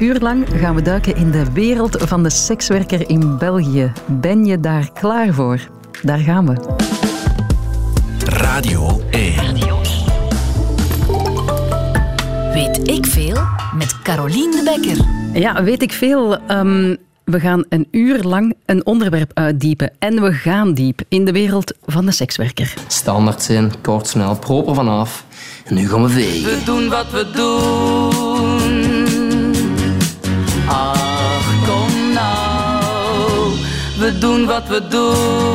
[0.00, 3.92] Een uur lang gaan we duiken in de wereld van de sekswerker in België.
[4.06, 5.68] Ben je daar klaar voor?
[6.02, 6.54] Daar gaan we.
[8.24, 9.34] Radio 1.
[12.52, 13.36] Weet ik veel
[13.74, 15.04] met Carolien de Bekker.
[15.40, 16.38] Ja, weet ik veel.
[16.46, 19.92] Ehm, we gaan een uur lang een onderwerp uitdiepen.
[19.98, 22.74] En we gaan diep in de wereld van de sekswerker.
[22.86, 25.24] Standaard zijn, kort, snel, proper vanaf.
[25.64, 26.58] En nu gaan we vegen.
[26.58, 28.59] We doen wat we doen.
[34.18, 35.50] Doen wat we doen.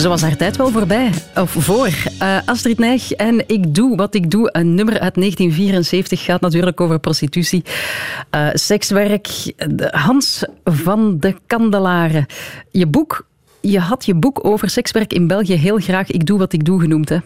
[0.00, 1.10] Zo was haar tijd wel voorbij.
[1.34, 1.88] Of voor.
[2.22, 4.48] Uh, Astrid Nijg en Ik doe wat ik doe.
[4.52, 7.64] Een nummer uit 1974 gaat natuurlijk over prostitutie.
[8.34, 9.52] Uh, sekswerk.
[9.90, 12.26] Hans van de Kandelaren.
[12.70, 13.28] Je boek
[13.60, 16.80] je had je boek over sekswerk in België heel graag Ik doe wat ik doe
[16.80, 17.08] genoemd.
[17.08, 17.18] Hè?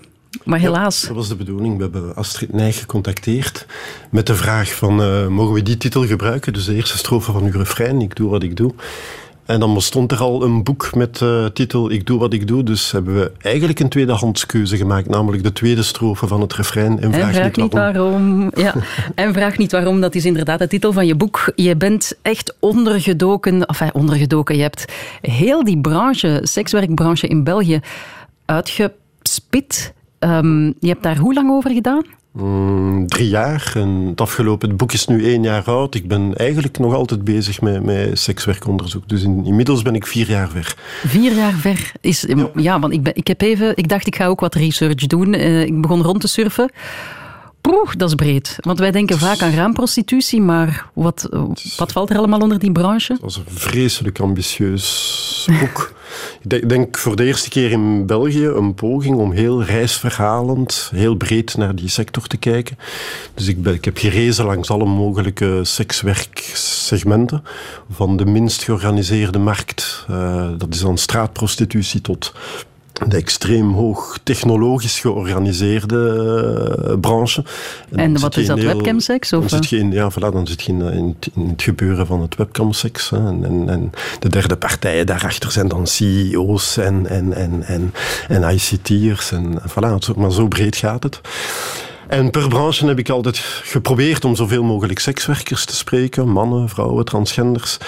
[0.44, 1.00] Maar helaas.
[1.00, 1.76] Ja, dat was de bedoeling.
[1.76, 3.66] We hebben Astrid Nijg gecontacteerd
[4.10, 6.52] met de vraag van uh, mogen we die titel gebruiken?
[6.52, 8.74] Dus de eerste strofe van uw refrein, Ik doe wat ik doe.
[9.44, 12.62] En dan bestond er al een boek met uh, titel Ik doe wat ik doe.
[12.62, 15.08] Dus hebben we eigenlijk een tweedehandskeuze gemaakt.
[15.08, 17.00] Namelijk de tweede strofe van het refrein.
[17.00, 18.50] En vraag, en vraag niet, waarom.
[18.50, 18.50] waarom.
[18.54, 18.74] Ja.
[19.24, 20.00] en vraag niet waarom.
[20.00, 21.52] Dat is inderdaad de titel van je boek.
[21.54, 23.66] Je bent echt ondergedoken.
[23.66, 24.56] Enfin, ondergedoken.
[24.56, 27.80] Je hebt heel die branche, sekswerkbranche in België,
[28.44, 29.92] uitgespit.
[30.25, 32.05] Um, je hebt daar hoe lang over gedaan?
[32.33, 33.72] Mm, drie jaar.
[33.75, 35.94] En het afgelopen het boek is nu één jaar oud.
[35.94, 39.08] Ik ben eigenlijk nog altijd bezig met, met sekswerkonderzoek.
[39.08, 40.75] Dus in, inmiddels ben ik vier jaar ver.
[41.06, 41.92] Vier jaar ver?
[42.00, 42.50] Is, ja.
[42.55, 43.77] ja, want ik, ben, ik heb even...
[43.77, 45.34] Ik dacht, ik ga ook wat research doen.
[45.34, 46.70] Uh, ik begon rond te surfen.
[47.70, 48.56] Poeh, dat is breed.
[48.60, 51.28] Want wij denken vaak aan raamprostitutie, maar wat,
[51.76, 53.12] wat valt er allemaal onder die branche?
[53.12, 55.92] Dat was een vreselijk ambitieus boek.
[56.48, 61.56] Ik denk voor de eerste keer in België een poging om heel reisverhalend, heel breed
[61.56, 62.78] naar die sector te kijken.
[63.34, 67.44] Dus ik, ben, ik heb gerezen langs alle mogelijke sekswerksegmenten.
[67.91, 72.32] Van de minst georganiseerde markt, uh, dat is dan straatprostitutie, tot
[73.09, 77.44] de extreem hoog technologisch georganiseerde uh, branche.
[77.91, 79.28] En, en wat is dat, heel, webcamseks?
[79.28, 82.21] Dan zit je in, ja, voilà, dan zit je in, in, in het gebeuren van
[82.21, 83.12] het webcamseks.
[83.12, 87.94] En, en, en, de derde partijen daarachter zijn dan CEO's en, en, en, en,
[88.28, 89.33] en ICT'ers.
[89.33, 91.21] En, voilà, maar zo breed gaat het.
[92.09, 96.28] En per branche heb ik altijd geprobeerd om zoveel mogelijk sekswerkers te spreken.
[96.28, 97.78] Mannen, vrouwen, transgenders.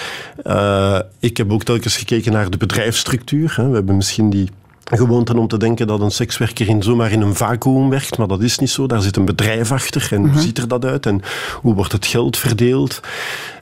[0.47, 3.53] Uh, ik heb ook telkens gekeken naar de bedrijfsstructuur.
[3.55, 3.67] Hè.
[3.67, 4.49] We hebben misschien die
[4.95, 8.41] gewoonte om te denken dat een sekswerker in zomaar in een vacuüm werkt, maar dat
[8.41, 8.87] is niet zo.
[8.87, 10.39] Daar zit een bedrijf achter en hoe mhm.
[10.39, 11.21] ziet er dat uit en
[11.61, 12.99] hoe wordt het geld verdeeld?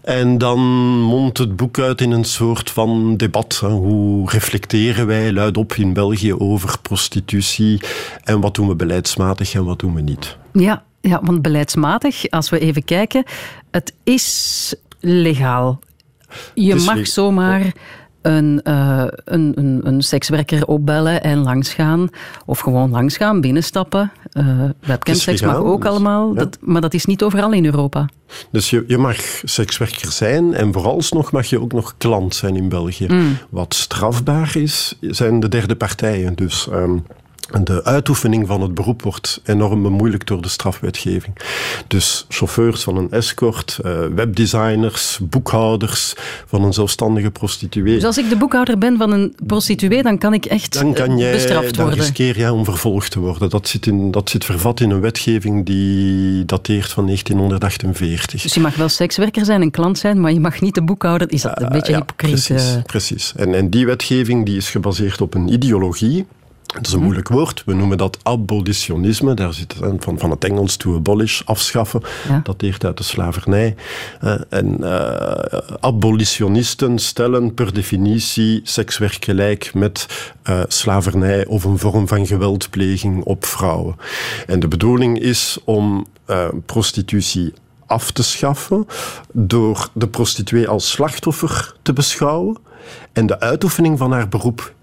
[0.02, 0.60] En dan
[1.02, 3.56] mondt het boek uit in een soort van debat.
[3.56, 7.82] Hoe reflecteren wij luidop in België over prostitutie
[8.24, 10.38] en wat doen we beleidsmatig en wat doen we niet?
[10.54, 13.24] Ja, ja want beleidsmatig, als we even kijken,
[13.72, 15.80] het is legaal.
[16.54, 17.74] Je mag zomaar
[18.26, 22.10] een, uh, een, een, een, sekswerker opbellen en langsgaan.
[22.46, 24.12] Of gewoon langsgaan, binnenstappen.
[24.34, 26.30] Uh, webcamseks mag ook dus, allemaal.
[26.30, 26.40] Ja.
[26.40, 28.10] Dat, maar dat is niet overal in Europa.
[28.52, 32.70] Dus je, je mag sekswerker zijn en vooralsnog mag je ook nog klant zijn in
[32.70, 33.06] België.
[33.08, 33.38] Mm.
[33.50, 36.36] Wat strafbaar is, zijn de derde partijen.
[36.36, 36.68] Dus...
[36.72, 37.06] Um,
[37.64, 41.38] de uitoefening van het beroep wordt enorm bemoeilijkt door de strafwetgeving.
[41.88, 46.14] Dus chauffeurs van een escort, uh, webdesigners, boekhouders
[46.46, 47.94] van een zelfstandige prostituee.
[47.94, 51.18] Dus als ik de boekhouder ben van een prostituee, dan kan ik echt dan kan
[51.18, 51.96] jij, bestraft worden?
[51.96, 53.50] Dan riskeer jij om vervolgd te worden.
[53.50, 58.42] Dat zit, in, dat zit vervat in een wetgeving die dateert van 1948.
[58.42, 61.32] Dus je mag wel sekswerker zijn en klant zijn, maar je mag niet de boekhouder.
[61.32, 62.46] Is dat een beetje uh, ja, hypocriet?
[62.46, 63.34] Precies, precies.
[63.36, 66.26] En, en die wetgeving die is gebaseerd op een ideologie
[66.76, 67.64] dat is een moeilijk woord.
[67.66, 69.34] We noemen dat abolitionisme.
[69.34, 72.02] Daar zit van, van het Engels to abolish, afschaffen.
[72.28, 72.40] Ja.
[72.44, 73.76] Dat deert uit de slavernij.
[74.24, 75.32] Uh, en uh,
[75.80, 80.08] abolitionisten stellen per definitie sekswerk gelijk met
[80.50, 83.96] uh, slavernij of een vorm van geweldpleging op vrouwen.
[84.48, 86.06] En de bedoeling is om
[86.66, 87.54] prostitutie
[87.86, 88.88] af te schaffen
[89.32, 92.58] door de prostituee als slachtoffer te beschouwen
[93.14, 94.74] en de uitoefening van haar beroep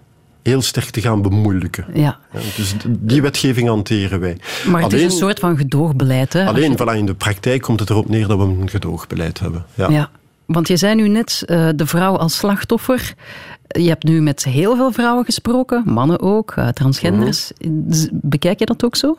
[0.43, 1.87] heel sterk te gaan bemoeilijken.
[1.95, 2.19] Ja.
[2.57, 4.37] dus die wetgeving hanteren wij.
[4.67, 6.33] Maar het is een soort van gedoogbeleid.
[6.33, 6.47] Hè?
[6.47, 9.65] Alleen voilà, in de praktijk komt het erop neer dat we een gedoogbeleid hebben.
[9.75, 9.91] Ja.
[9.91, 10.11] ja.
[10.47, 13.15] Want je zei nu net uh, de vrouw als slachtoffer.
[13.67, 17.53] Je hebt nu met heel veel vrouwen gesproken, mannen ook, uh, transgenders.
[17.59, 18.09] Mhm.
[18.11, 19.17] Bekijk je dat ook zo?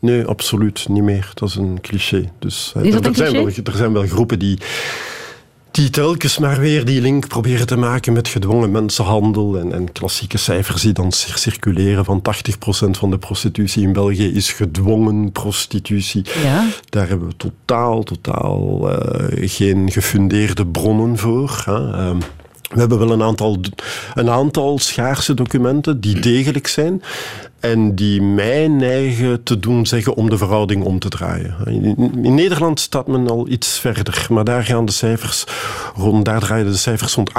[0.00, 1.30] Nee, absoluut niet meer.
[1.34, 2.30] Dat is een cliché.
[2.38, 3.30] Dus, is dat er, een cliché?
[3.30, 4.58] Zijn wel, er zijn wel groepen die
[5.74, 10.38] die telkens maar weer die link proberen te maken met gedwongen mensenhandel en, en klassieke
[10.38, 12.22] cijfers die dan circuleren van
[12.86, 16.24] 80% van de prostitutie in België is gedwongen prostitutie.
[16.42, 16.66] Ja.
[16.88, 21.62] Daar hebben we totaal, totaal uh, geen gefundeerde bronnen voor.
[21.64, 22.08] Hè.
[22.08, 22.18] Um,
[22.70, 23.60] we hebben wel een aantal,
[24.14, 27.02] een aantal schaarse documenten die degelijk zijn
[27.64, 31.54] en die mij neigen te doen zeggen om de verhouding om te draaien.
[32.22, 35.44] In, Nederland staat men al iets verder, maar daar gaan de cijfers
[35.96, 37.34] rond, daar draaien de cijfers rond 8%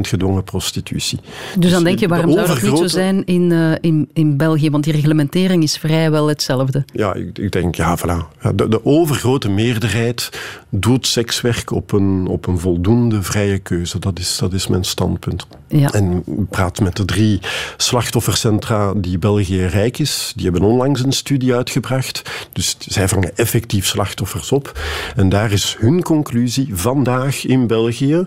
[0.00, 1.20] gedwongen prostitutie.
[1.58, 4.70] Dus dan denk je, waarom zou dat niet zo zijn in, uh, in, in België?
[4.70, 6.84] Want die reglementering is vrijwel hetzelfde.
[6.92, 8.50] Ja, ik, ik denk, ja, voilà.
[8.54, 10.30] De, de, overgrote meerderheid
[10.68, 13.98] doet sekswerk op een, op een voldoende vrije keuze.
[13.98, 15.46] Dat is, dat is mijn standpunt.
[15.68, 15.92] Ja.
[15.92, 17.40] En praat met de drie
[17.76, 20.32] slachtoffercentra die België rijk is.
[20.36, 22.22] Die hebben onlangs een studie uitgebracht.
[22.52, 24.80] Dus zij vangen effectief slachtoffers op.
[25.16, 28.26] En daar is hun conclusie vandaag in België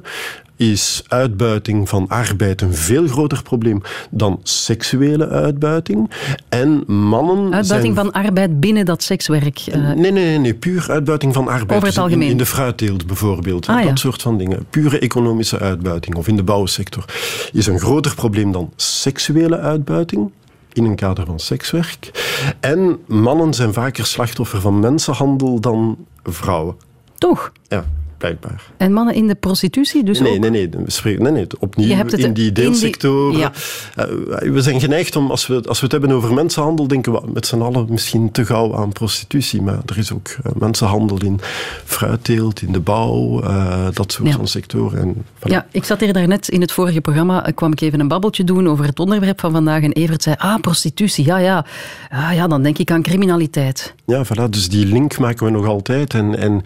[0.59, 6.11] is uitbuiting van arbeid een veel groter probleem dan seksuele uitbuiting.
[6.49, 7.53] En mannen.
[7.53, 9.61] Uitbuiting van arbeid binnen dat sekswerk?
[9.67, 9.75] Uh...
[9.75, 11.71] Nee, nee, nee, nee, puur uitbuiting van arbeid.
[11.71, 12.25] Over het algemeen.
[12.25, 13.67] In, in de fruitteelt bijvoorbeeld.
[13.67, 13.95] Ah, dat ja.
[13.95, 14.65] soort van dingen.
[14.69, 17.05] Pure economische uitbuiting of in de bouwsector
[17.53, 20.31] is een groter probleem dan seksuele uitbuiting
[20.73, 22.11] in een kader van sekswerk.
[22.59, 26.77] En mannen zijn vaker slachtoffer van mensenhandel dan vrouwen.
[27.17, 27.51] Toch?
[27.67, 27.85] Ja,
[28.19, 28.63] blijkbaar.
[28.77, 30.39] En mannen in de prostitutie dus nee, ook?
[30.39, 33.31] Nee, nee, we spreken, nee, nee, opnieuw het in die deelsectoren.
[33.31, 34.51] die- ja.
[34.51, 37.47] we zijn geneigd om, als we, als we het hebben over mensenhandel, denken we met
[37.47, 39.61] z'n allen misschien te gauw aan prostitutie.
[39.61, 41.39] Maar er is ook uh, mensenhandel in
[41.85, 44.35] fruitteelt, in de bouw, uh, dat soort Ja.
[44.35, 44.99] van sectoren.
[44.99, 45.51] En, voilà.
[45.51, 48.43] Ja, ik zat hier daarnet in het vorige programma, eh, kwam ik even een babbeltje
[48.43, 49.83] doen over het onderwerp van vandaag.
[49.83, 51.65] En Evert zei, ah, prostitutie, ja, ja.
[52.09, 53.93] Ah, ja, dan denk ik aan criminaliteit.
[54.05, 56.13] Ja, voilà, dus die link maken we nog altijd.
[56.13, 56.61] En, en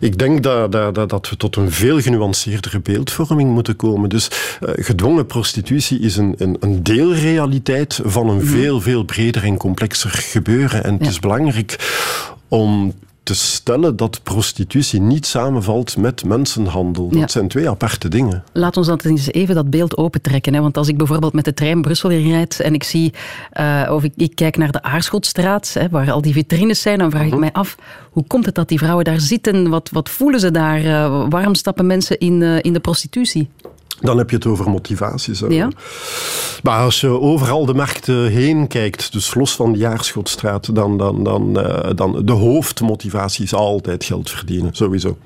[0.00, 4.08] ik denk dat, dat, dat, dat we tot een veel genuanceerdere beeldvorming moeten komen.
[4.08, 9.56] Dus uh, gedwongen prostitutie is een, een, een deelrealiteit van een veel, veel breder en
[9.56, 10.84] complexer gebeuren.
[10.84, 11.08] En het Ja.
[11.10, 11.76] is belangrijk
[12.48, 12.94] om
[13.30, 17.08] te stellen dat prostitutie niet samenvalt met mensenhandel.
[17.08, 17.28] Dat Ja.
[17.28, 18.44] zijn twee aparte dingen.
[18.52, 20.54] Laat ons dat eens even dat beeld opentrekken.
[20.54, 20.60] Hè?
[20.60, 23.12] Want als ik bijvoorbeeld met de trein Brussel rijd en ik zie,
[23.60, 27.10] uh, of ik, ik, kijk naar de Aarschotstraat, hè, waar al die vitrines zijn, dan
[27.10, 27.76] vraag ik mij af,
[28.10, 29.68] hoe komt het dat die vrouwen daar zitten?
[29.68, 30.84] Wat, wat voelen ze daar?
[30.84, 33.48] Uh, waarom stappen mensen in, uh, in de prostitutie?
[34.00, 35.42] Dan heb je het over motivaties.
[35.48, 35.68] Ja.
[36.62, 41.24] Maar als je overal de markten heen kijkt, dus los van de Jaarschotstraat, dan, dan,
[41.24, 45.16] dan, uh, dan de hoofdmotivatie is altijd geld verdienen, sowieso.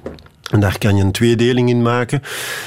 [0.51, 2.23] En daar kan je een tweedeling in maken.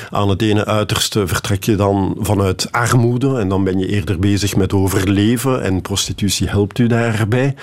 [0.10, 4.56] Aan het ene uiterste vertrek je dan vanuit armoede en dan ben je eerder bezig
[4.56, 7.56] met overleven en prostitutie helpt u daarbij.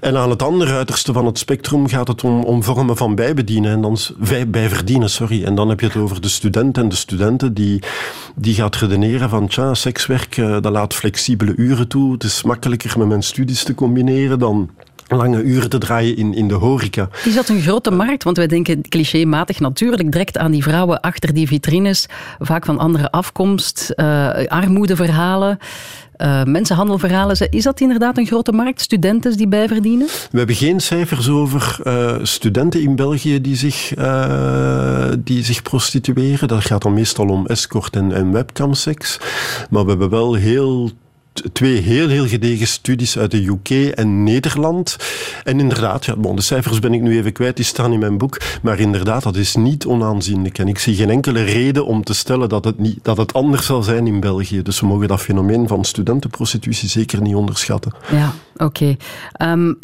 [0.00, 3.80] En aan het andere uiterste van het spectrum gaat het om, vormen van bijbedienen en
[3.80, 3.98] dan
[4.48, 5.44] bijverdienen, sorry.
[5.44, 7.82] En dan heb je het over de student en de studenten die,
[8.34, 12.12] die gaat redeneren van tja, sekswerk, dat laat flexibele uren toe.
[12.12, 14.70] Het is makkelijker met mijn studies te combineren dan
[15.08, 17.08] lange uren te draaien in, in de horeca.
[17.24, 18.24] Is dat een grote markt?
[18.24, 22.06] Want wij denken clichématig natuurlijk direct aan die vrouwen achter die vitrines,
[22.38, 25.58] vaak van andere afkomst, uh, armoedeverhalen.
[26.16, 27.50] Uh, mensenhandelverhalen.
[27.50, 28.80] Is dat inderdaad een grote markt?
[28.80, 30.06] Studenten die bijverdienen?
[30.30, 36.48] We hebben geen cijfers over uh, studenten in België die zich, uh, die zich prostitueren.
[36.48, 39.18] Dat gaat dan meestal om escort en, en webcamseks.
[39.70, 40.90] Maar we hebben wel heel
[41.52, 44.96] twee heel, heel gedegen studies uit de UK en Nederland.
[45.44, 48.40] En inderdaad, ja, de cijfers ben ik nu even kwijt, die staan in mijn boek.
[48.62, 50.58] Maar inderdaad, dat is niet onaanzienlijk.
[50.58, 53.66] En ik zie geen enkele reden om te stellen dat het, niet, dat het anders
[53.66, 54.62] zal zijn in België.
[54.62, 57.92] Dus we mogen dat fenomeen van studentenprostitutie zeker niet onderschatten.
[58.10, 58.96] Ja, oké.
[59.42, 59.78] Um,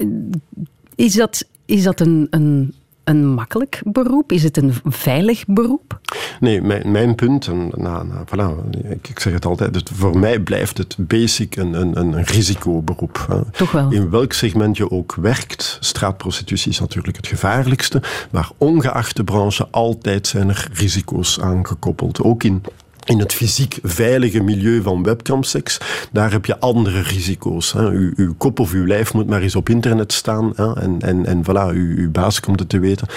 [0.95, 2.75] is dat, is dat een, een
[3.11, 4.33] een makkelijk beroep?
[4.33, 6.01] Is het een veilig beroep?
[6.41, 10.19] Nee, mijn, mijn punt, en nou, nou, voilà, ik, ik, zeg het altijd, het, voor
[10.19, 13.27] mij blijft het basic een, een, een risicoberoep.
[13.29, 13.51] Hè.
[13.51, 13.91] Toch wel?
[13.91, 19.69] In welk segment je ook werkt, straatprostitutie is natuurlijk het gevaarlijkste, maar ongeacht de branche,
[19.71, 22.23] altijd zijn er risico's aangekoppeld.
[22.23, 22.63] Ook in
[23.11, 25.79] in het fysiek veilige milieu van webcamseks,
[26.13, 27.73] daar heb je andere risico's.
[27.73, 27.89] Hè.
[28.17, 30.81] Uw kop of uw lijf moet maar eens op internet staan hè.
[30.81, 33.09] en, en, en voilà, uw, uw baas komt het te weten.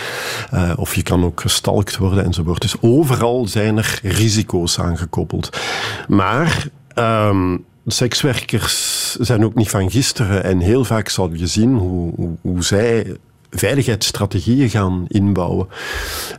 [0.54, 2.62] Uh, of je kan ook gestalkt worden enzovoort.
[2.62, 5.58] Dus overal zijn er risico's aangekoppeld.
[6.08, 6.68] Maar...
[6.96, 12.36] Um, sekswerkers zijn ook niet van gisteren en heel vaak zal je zien hoe, hoe,
[12.42, 13.16] hoe zij
[13.54, 15.68] veiligheidsstrategieën gaan inbouwen.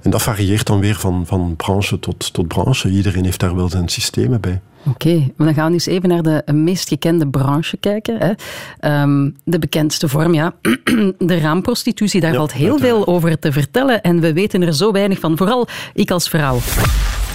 [0.03, 2.91] En dat varieert dan weer van, van branche tot, tot branche.
[2.91, 4.61] Iedereen heeft daar wel zijn systemen bij.
[4.87, 8.17] Oké, okay, dan gaan we eens even naar de meest gekende branche kijken.
[8.19, 9.03] Hè.
[9.03, 10.55] Um, de bekendste vorm, ja,
[11.19, 12.21] de raamprostitutie.
[12.21, 15.37] Daar valt heel veel over te vertellen en we weten er zo weinig van.
[15.37, 16.59] Vooral ik als vrouw.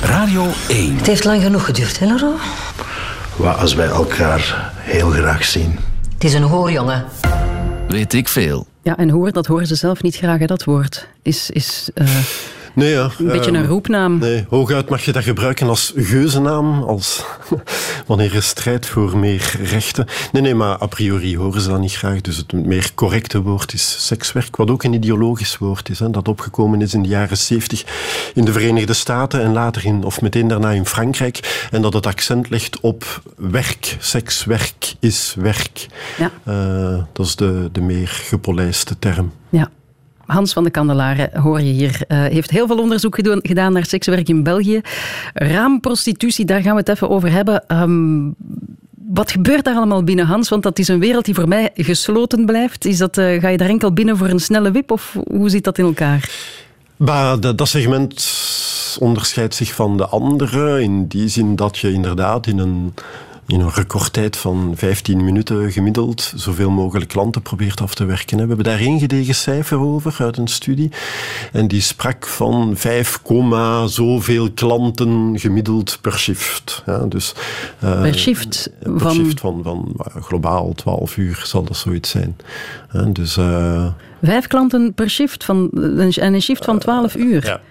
[0.01, 0.95] Radio 1.
[0.95, 2.41] Het heeft lang genoeg geduurd, hè, Laurent?
[3.36, 5.79] Wat als wij elkaar heel graag zien.
[6.13, 7.05] Het is een hoorjongen.
[7.88, 8.67] Weet ik veel.
[8.89, 11.08] Ja, en hoor, dat horen ze zelf niet graag, dat woord.
[11.22, 11.50] Is...
[11.50, 12.19] is uh...
[12.79, 13.09] Nee, ja.
[13.17, 14.17] Een beetje een ehm, roepnaam.
[14.17, 17.24] Nee, hooguit mag je dat gebruiken als geuzennaam, als
[18.07, 20.05] wanneer er strijd voor meer rechten.
[20.31, 22.21] Nee, nee, maar a priori horen ze dat niet graag.
[22.21, 26.27] Dus het meer correcte woord is sekswerk, wat ook een ideologisch woord is, hè, dat
[26.27, 27.86] opgekomen is in de jaren 70
[28.33, 31.67] in de Verenigde Staten en later in, of meteen daarna in Frankrijk.
[31.71, 33.98] En dat het accent legt op werk.
[34.00, 35.88] Sekswerk is werk.
[36.17, 36.31] Ja.
[36.48, 39.31] Uh, dat is de, de meer gepolijste term.
[39.50, 39.69] Ja.
[40.29, 44.29] Hans van de Kandelaren, hoor je hier, uh, heeft heel veel onderzoek gedaan naar sekswerk
[44.29, 44.81] in België.
[45.33, 47.63] Raamprostitutie, daar gaan we het even over hebben.
[47.67, 48.36] Um,
[49.13, 50.50] wat gebeurt daar allemaal binnen, Hans?
[50.50, 52.86] Want dat is een wereld die voor mij gesloten blijft.
[52.86, 55.63] Is dat, uh, ga je daar enkel binnen voor een snelle wip of hoe zit
[55.63, 56.29] dat in elkaar?
[57.39, 58.27] Dat segment
[59.00, 62.93] onderscheidt zich van de andere in die zin dat je inderdaad in een
[63.50, 68.38] in een recordtijd van 15 minuten gemiddeld zoveel mogelijk klanten probeert af te werken.
[68.38, 70.91] We hebben daar één gedegen cijfer over uit een studie.
[71.51, 73.22] En die sprak van 5,
[73.86, 76.84] zoveel klanten gemiddeld per shift.
[76.86, 77.34] Ja, dus,
[77.84, 78.72] uh, per shift?
[78.79, 79.13] Per van...
[79.13, 82.38] shift van, van globaal 12 uur zal dat zoiets zijn.
[83.13, 83.38] Dus,
[84.22, 87.46] Vijf klanten per shift van, en een shift van 12 uur?
[87.46, 87.62] Ja.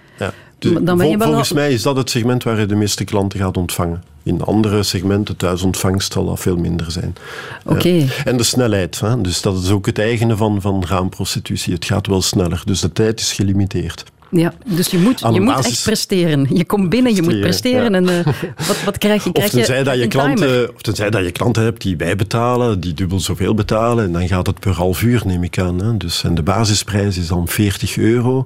[0.59, 0.79] Ja.
[0.79, 3.39] Dan ben je wel volgens mij is dat het segment waar je de meeste klanten
[3.39, 4.03] gaat ontvangen.
[4.23, 7.15] In andere segmenten, thuisontvangst, zal dat veel minder zijn.
[7.65, 7.87] Oké.
[7.87, 8.05] Ja.
[8.25, 8.99] En de snelheid.
[8.99, 9.21] Hè?
[9.21, 11.73] Dus dat is ook het eigene van, van raamprostitutie.
[11.73, 14.03] Het gaat wel sneller, dus de tijd is gelimiteerd.
[14.31, 16.47] Ja, dus je moet, je moet echt presteren.
[16.53, 17.91] Je komt binnen, je moet presteren.
[17.91, 17.97] Ja.
[17.97, 18.33] En uh,
[18.67, 19.31] wat, wat krijg je?
[19.31, 22.79] Krijg of, tenzij je dat je klanten, of tenzij dat je klanten hebt die bijbetalen,
[22.79, 24.05] die dubbel zoveel betalen.
[24.05, 25.79] En dan gaat het per half uur, neem ik aan.
[25.83, 25.97] Hè.
[25.97, 28.45] Dus, en de basisprijs is dan 40 euro.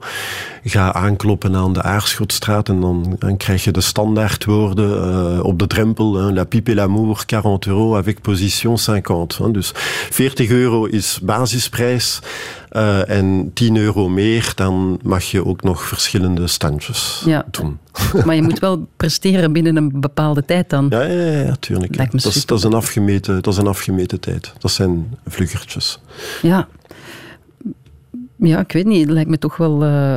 [0.63, 5.68] Ga aankloppen aan de Aarschotstraat en dan, dan krijg je de standaardwoorden uh, op de
[5.68, 6.32] drempel.
[6.34, 9.38] La pipe et l'amour, 40 euro avec position 50.
[9.38, 9.52] Hè.
[9.52, 9.72] Dus
[10.10, 12.20] 40 euro is basisprijs.
[12.75, 17.46] Uh, en 10 euro meer, dan mag je ook nog verschillende standjes ja.
[17.51, 17.80] doen.
[18.25, 20.88] Maar je moet wel presteren binnen een bepaalde tijd dan.
[20.89, 21.98] Ja, ja, ja, ja tuurlijk.
[21.98, 24.53] Dat is, dat, is een afgemeten, dat is een afgemeten tijd.
[24.60, 26.00] Dat zijn vluggertjes.
[26.42, 26.68] Ja.
[28.36, 29.01] Ja, ik weet niet.
[29.01, 29.84] Het lijkt me toch wel...
[29.84, 30.15] Uh,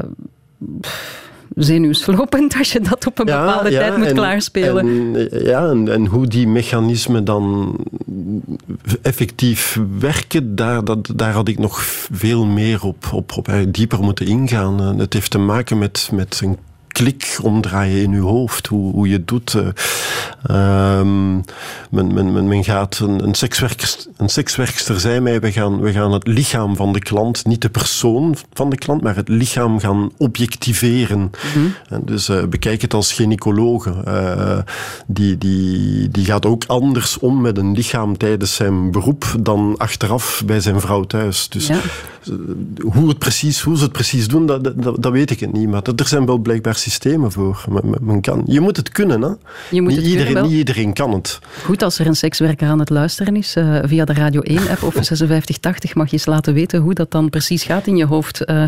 [1.56, 4.88] zenuwslopend als je dat op een ja, bepaalde ja, tijd moet en, klaarspelen.
[4.88, 7.74] En, ja, en, en, hoe die mechanismen dan
[9.02, 14.26] effectief werken, daar, dat, daar had ik nog veel meer op, op, op dieper moeten
[14.26, 14.98] ingaan.
[14.98, 16.58] Het heeft te maken met, met een
[16.96, 19.54] klik omdraaien in je hoofd, hoe, hoe je het doet.
[19.54, 21.44] Uh, um,
[21.90, 26.12] men, men, men, gaat een, een, sekswerkster, een sekswerkster zei mij, we gaan, we gaan
[26.12, 30.10] het lichaam van de klant, niet de persoon van de klant, maar het lichaam gaan
[30.16, 31.18] objectiveren.
[31.18, 31.74] Mm -hmm.
[31.88, 33.94] en dus uh, bekijk het als gynaecologe.
[34.06, 34.58] Uh,
[35.06, 40.42] die, die, die gaat ook anders om met een lichaam tijdens zijn beroep dan achteraf
[40.46, 41.48] bij zijn vrouw thuis.
[41.48, 41.80] Dus ja.
[42.92, 45.68] hoe, het precies, hoe ze het precies doen, dat, dat, dat weet ik het niet.
[45.68, 47.64] Maar er zijn wel blijkbaar systemen voor.
[48.00, 49.22] Men kan, je moet het kunnen.
[49.22, 49.28] Hè?
[49.70, 51.38] Je moet niet, het iedereen, kunnen, niet iedereen kan het.
[51.64, 54.94] Goed, als er een sekswerker aan het luisteren is, uh, via de Radio 1-app of
[55.00, 58.50] 5680 mag je eens laten weten hoe dat dan precies gaat in je hoofd.
[58.50, 58.64] Uh,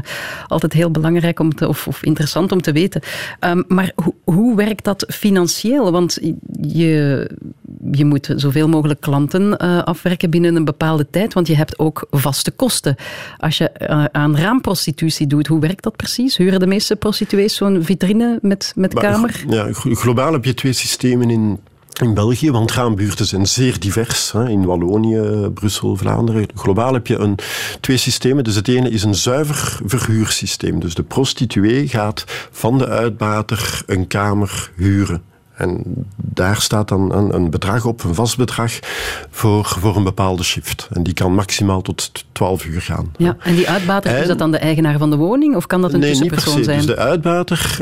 [0.46, 3.02] altijd heel belangrijk om te, of, of interessant om te weten.
[3.40, 5.92] Um, maar ho hoe werkt dat financieel?
[5.92, 6.18] Want
[6.60, 7.30] je,
[7.90, 12.06] je moet zoveel mogelijk klanten uh, afwerken binnen een bepaalde tijd, want je hebt ook
[12.10, 12.96] vaste kosten.
[13.38, 16.36] Als je aan raamprostitutie doet, hoe werkt dat precies?
[16.36, 19.44] Huren de meeste prostituees zo'n vitrine met, met maar, kamer?
[19.48, 21.58] Ja, globaal heb je twee systemen in,
[22.02, 24.32] in België, want raambuurten zijn zeer divers.
[24.32, 26.46] Hè, in Wallonië, Brussel, Vlaanderen.
[26.54, 27.38] Globaal heb je een,
[27.80, 28.44] twee systemen.
[28.44, 30.80] Dus het ene is een zuiver verhuursysteem.
[30.80, 35.27] Dus de prostituee gaat van de uitbater een kamer huren.
[35.58, 35.82] En
[36.16, 38.72] daar staat dan een, een, bedrag op, een vast bedrag,
[39.30, 40.88] voor, voor een bepaalde shift.
[40.92, 43.12] En die kan maximaal tot 12 uur gaan.
[43.16, 45.56] Ja, en die uitbater, en, is dat dan de eigenaar van de woning?
[45.56, 46.80] Of kan dat een nee, tussenpersoon niet per se.
[46.80, 46.96] zijn?
[46.96, 47.78] Dus de uitbater,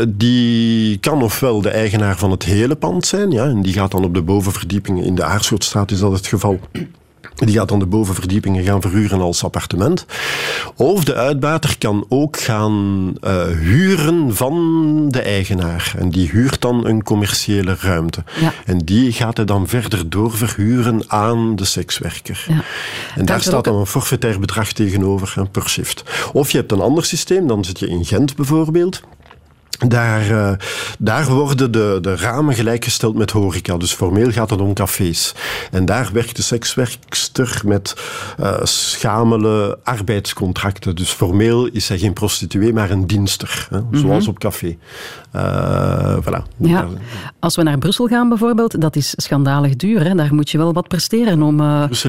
[0.00, 3.90] uh, die kan ofwel de eigenaar van het hele pand zijn, ja, en die gaat
[3.90, 6.60] dan op de bovenverdieping, in de Aarschotstraat is dat het geval
[7.36, 10.06] Die gaat dan de bovenverdiepingen gaan verhuren als appartement.
[10.76, 15.94] Of de uitbater kan ook gaan uh, huren van de eigenaar.
[15.98, 18.24] En die huurt dan een commerciële ruimte.
[18.40, 18.52] Ja.
[18.64, 22.44] En die gaat hij dan verder doorverhuren aan de sekswerker.
[22.48, 22.62] Ja.
[23.14, 26.02] En daar staat dan een forfaitair bedrag tegenover hè, per shift.
[26.32, 29.02] Of je hebt een ander systeem, dan zit je in Gent bijvoorbeeld.
[29.78, 30.52] Daar, uh,
[30.98, 33.76] daar worden de, de ramen gelijkgesteld met horeca.
[33.76, 35.34] Dus formeel gaat het om cafés.
[35.70, 37.96] En daar werkt de sekswerkster met
[38.40, 40.96] uh, schamele arbeidscontracten.
[40.96, 43.68] Dus formeel is zij geen prostituee, maar een dienster.
[43.70, 43.78] Hè?
[43.78, 44.28] Zoals mm -hmm.
[44.28, 44.76] op café.
[45.36, 46.42] Uh, voilà.
[46.56, 46.86] Ja.
[47.40, 50.04] Als we naar Brussel gaan bijvoorbeeld, dat is schandalig duur.
[50.04, 50.14] Hè?
[50.14, 51.60] Daar moet je wel wat presteren om,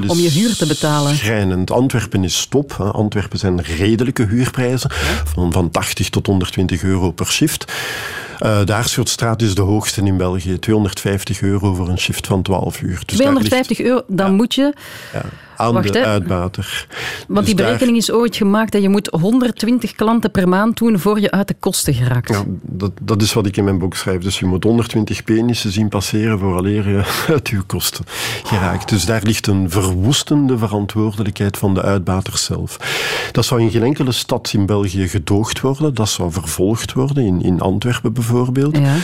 [0.07, 1.15] om je huur te betalen.
[1.15, 1.71] Schrijnend.
[1.71, 2.77] Antwerpen is top.
[2.77, 2.83] Hè?
[2.83, 4.91] Antwerpen zijn redelijke huurprijzen.
[5.25, 7.56] Van, van 80 tot 120 euro per shift.
[7.65, 10.59] Uh, de Aarschotstraat is de hoogste in België.
[10.59, 12.99] 250 euro voor een shift van 12 uur.
[13.05, 14.73] Dus 250 ligt, euro, dan ja, moet je...
[15.13, 15.21] Ja,
[15.57, 16.05] aan Wacht, de hè.
[16.05, 16.87] uitbater.
[17.27, 20.99] Want Dus die berekening is ooit gemaakt dat je moet 120 klanten per maand doen
[20.99, 22.29] voor je uit de kosten geraakt.
[22.29, 24.21] Ja, dat, dat is wat ik in mijn boek schrijf.
[24.21, 28.05] Dus je moet 120 penissen zien passeren vooraleer je uit je kosten
[28.43, 28.89] geraakt.
[28.89, 32.77] Dus daar ligt een verwoestende verantwoordelijkheid van de uitbater zelf.
[33.31, 35.93] Dat zou in geen enkele stad in België gedoogd worden.
[35.93, 38.77] Dat zou vervolgd worden, in, in Antwerpen bijvoorbeeld.
[38.77, 38.95] Ja,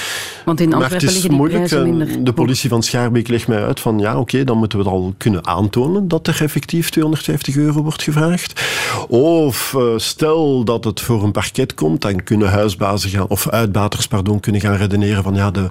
[0.45, 1.71] want in maar Antwerpen het is moeilijk.
[1.71, 2.23] eh, minder.
[2.23, 4.93] De politie van Schaarbeek legt mij uit van ja, oké, okay, dan moeten we het
[4.93, 8.61] al kunnen aantonen dat er effectief 250 euro wordt gevraagd.
[9.07, 14.07] Of uh, stel dat het voor een parket komt, dan kunnen huisbazen gaan, of uitbaters,
[14.07, 15.69] pardon, kunnen gaan redeneren van ja, de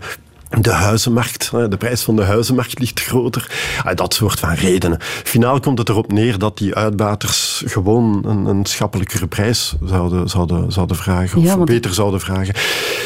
[0.61, 3.50] de huizenmarkt, de prijs van de huizenmarkt ligt groter.
[3.94, 4.99] Dat soort van redenen.
[5.00, 10.73] Finaal komt het erop neer dat die uitbaters gewoon een, een schappelijkere prijs zouden, zouden,
[10.73, 11.38] zouden vragen.
[11.38, 12.54] Of Ja, want- beter zouden vragen.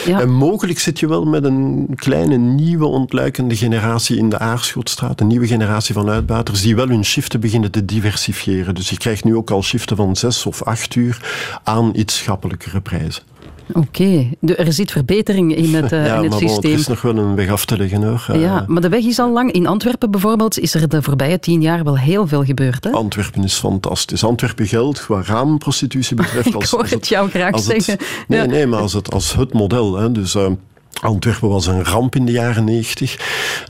[0.07, 0.21] Ja.
[0.21, 5.21] En mogelijk zit je wel met een kleine nieuwe ontluikende generatie in de Aarschotstraat.
[5.21, 8.75] Een nieuwe generatie van uitbaters die wel hun shiften beginnen te diversifiëren.
[8.75, 11.21] Dus je krijgt nu ook al shiften van zes of acht uur
[11.65, 13.23] aan iets schappelijkere prijzen.
[13.73, 16.73] Oké, er zit verbetering in het, eh, ja, in het maar systeem.
[16.73, 18.27] er is nog wel een weg af te leggen hoor.
[18.33, 19.53] Eh, Ja, maar de weg is al lang.
[19.53, 22.85] In Antwerpen bijvoorbeeld is er de voorbije tien jaar wel heel veel gebeurd.
[22.85, 22.91] Hè?
[22.91, 24.25] Antwerpen is fantastisch.
[24.25, 26.47] Antwerpen geldt wat raamprostitutie betreft.
[26.55, 27.97] Ik Als, hoor als het jou graag het- zeggen.
[28.29, 28.47] nee, Ja.
[28.47, 29.97] nee, maar als het, als het model.
[29.97, 30.47] Hè, dus, eh,
[31.03, 33.19] Antwerpen was een ramp in de jaren negentig.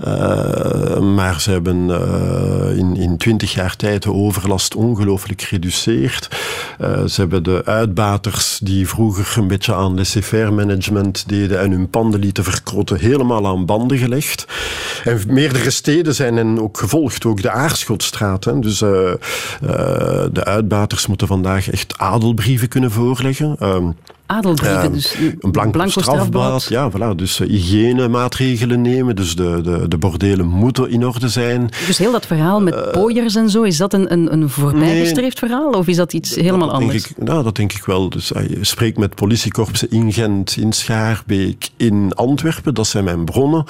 [0.07, 6.29] Uh, maar ze hebben uh, in, in twintig jaar tijd de overlast ongelooflijk gereduceerd.
[6.81, 11.91] Uh, ze hebben de uitbaters die vroeger een beetje aan laissez-faire management deden en hun
[11.91, 14.47] panden lieten verkrotten, helemaal aan banden gelegd.
[15.05, 18.63] En meerdere steden zijn hen ook gevolgd, ook de Aarschotstraat.
[18.63, 23.57] Dus de uitbaters moeten vandaag echt adelbrieven kunnen voorleggen.
[24.27, 26.65] Adelbrieven, dus een blanco, blanco strafblad.
[26.65, 27.15] Ja, voilà.
[27.17, 29.17] Dus uh, hygiënemaatregelen nemen.
[29.17, 31.69] Dus de, de, de bordelen moeten in orde zijn.
[31.87, 35.71] Dus heel dat verhaal met pooiers en zo, is dat een, een, een voorbijgestreefd verhaal?
[35.71, 37.11] Of is dat iets helemaal dat anders?
[37.11, 38.09] Ik, nou, dat denk ik wel.
[38.09, 42.75] Dus uh, je spreekt met politiekorpsen in Gent, in Schaarbeek, in Antwerpen.
[42.75, 43.65] Dat zijn mijn bronnen.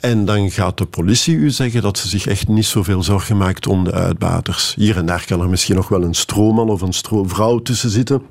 [0.00, 3.66] En dan gaat de politie u zeggen dat ze zich echt niet zoveel zorgen maakt
[3.66, 4.74] om de uitbaters.
[4.76, 8.22] Hier en daar kan er misschien nog wel een stroomman of een stroomvrouw tussen zitten.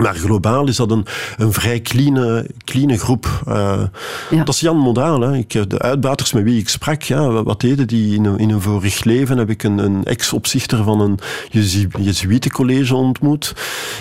[0.00, 3.42] Maar globaal is dat een, een vrij clean, clean groep.
[3.48, 3.82] Uh,
[4.30, 4.44] Ja.
[4.44, 5.20] Dat is Jan Modaal.
[5.20, 5.36] Hè.
[5.36, 8.60] Ik, de uitbaters met wie ik sprak, ja, wat deden die in een, in een
[8.60, 9.38] vorig leven?
[9.38, 11.18] Heb ik een, een ex-opzichter van een
[11.50, 13.52] Jezu- Jezuïetencollege ontmoet.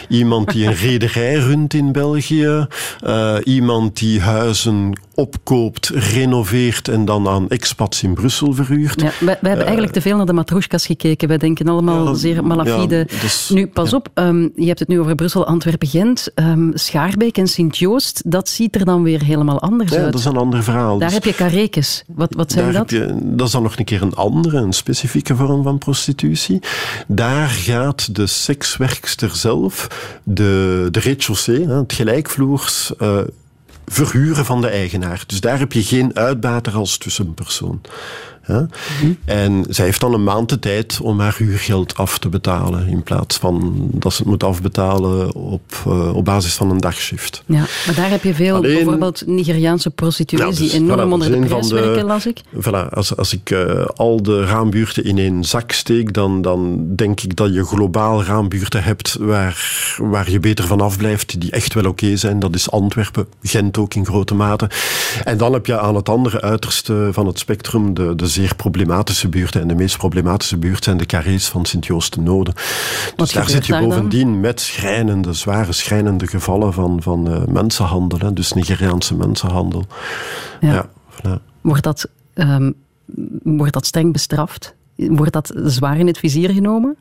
[0.09, 2.67] Iemand die een rederij runt in België.
[3.05, 9.01] Uh, iemand die huizen opkoopt, renoveert en dan aan expats in Brussel verhuurt.
[9.01, 11.27] Ja, wij hebben eigenlijk te veel naar de matroeskas gekeken.
[11.27, 13.07] Wij denken allemaal Ja, zeer malafide.
[13.23, 16.29] is- nu, pas op, ehm, je hebt het nu over Brussel, Antwerpen, Gent.
[16.35, 20.11] ehm, Schaarbeek en Sint-Joost, dat ziet er dan weer helemaal anders Ja, uit.
[20.11, 20.97] dat is een ander verhaal.
[20.97, 22.03] Daar Dus- heb je karekes.
[22.07, 22.89] Wat, wat zijn Daar dat?
[22.89, 26.59] heb je, dat is dan nog een keer een andere, een specifieke vorm van prostitutie.
[27.07, 29.87] Daar gaat de sekswerkster zelf
[30.23, 30.99] de, de
[31.45, 33.17] hè, het gelijkvloers, eh,
[33.85, 35.23] verhuren van de eigenaar.
[35.27, 37.81] Dus daar heb je geen uitbater als tussenpersoon.
[38.41, 38.61] Hè?
[39.25, 43.03] En zij heeft dan een maand de tijd om haar huurgeld af te betalen, in
[43.03, 47.43] plaats van dat ze het moet afbetalen op, uh, op basis van een dagshift.
[47.45, 51.31] Ja, maar daar heb je veel, Alleen- bijvoorbeeld Nigeriaanse prostituees dus, die enorm voilà, onder
[51.31, 52.41] de prijs van de- werken, las ik.
[52.55, 57.21] Voilà, als, als ik uh, al de raambuurten in één zak steek, dan, dan denk
[57.21, 61.85] ik dat je globaal raambuurten hebt waar, waar je beter van afblijft, die echt wel
[61.85, 62.39] oké okay zijn.
[62.39, 64.69] Dat is Antwerpen, Gent ook in grote mate.
[65.23, 69.29] En dan heb je aan het andere uiterste van het spectrum de, de zeer problematische
[69.29, 69.61] buurten.
[69.61, 72.53] En de meest problematische buurt zijn de carrés van Sint-Joost-de-Node.
[73.15, 73.89] Dus daar zit je daar dan?
[73.89, 78.19] bovendien met schrijnende, zware schrijnende gevallen van, van uh, mensenhandel.
[78.19, 79.85] Hè, dus Nigeriaanse mensenhandel.
[80.59, 80.73] Ja.
[80.73, 81.41] Ja, voilà.
[81.61, 82.71] Wordt dat, ehm,
[83.43, 84.73] wordt dat streng bestraft?
[85.09, 86.95] wordt dat zwaar in het vizier genomen?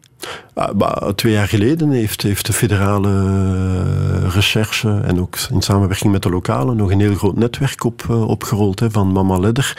[0.54, 6.22] Uh, twee jaar geleden heeft, heeft de federale eh, recherche en ook in samenwerking met
[6.22, 9.76] de lokale nog een heel groot netwerk op, uh, opgerold hè, van Mama Ledder.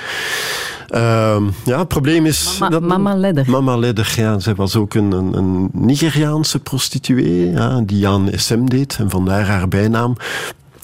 [0.91, 2.57] Uh, ja, het probleem is...
[2.59, 3.49] Mama, dat, Mama Ledder.
[3.49, 4.39] Mama Ledder, ja.
[4.39, 9.45] Zij was ook een, een, een Nigeriaanse prostituee ja, die aan SM deed en vandaar
[9.45, 10.15] haar bijnaam.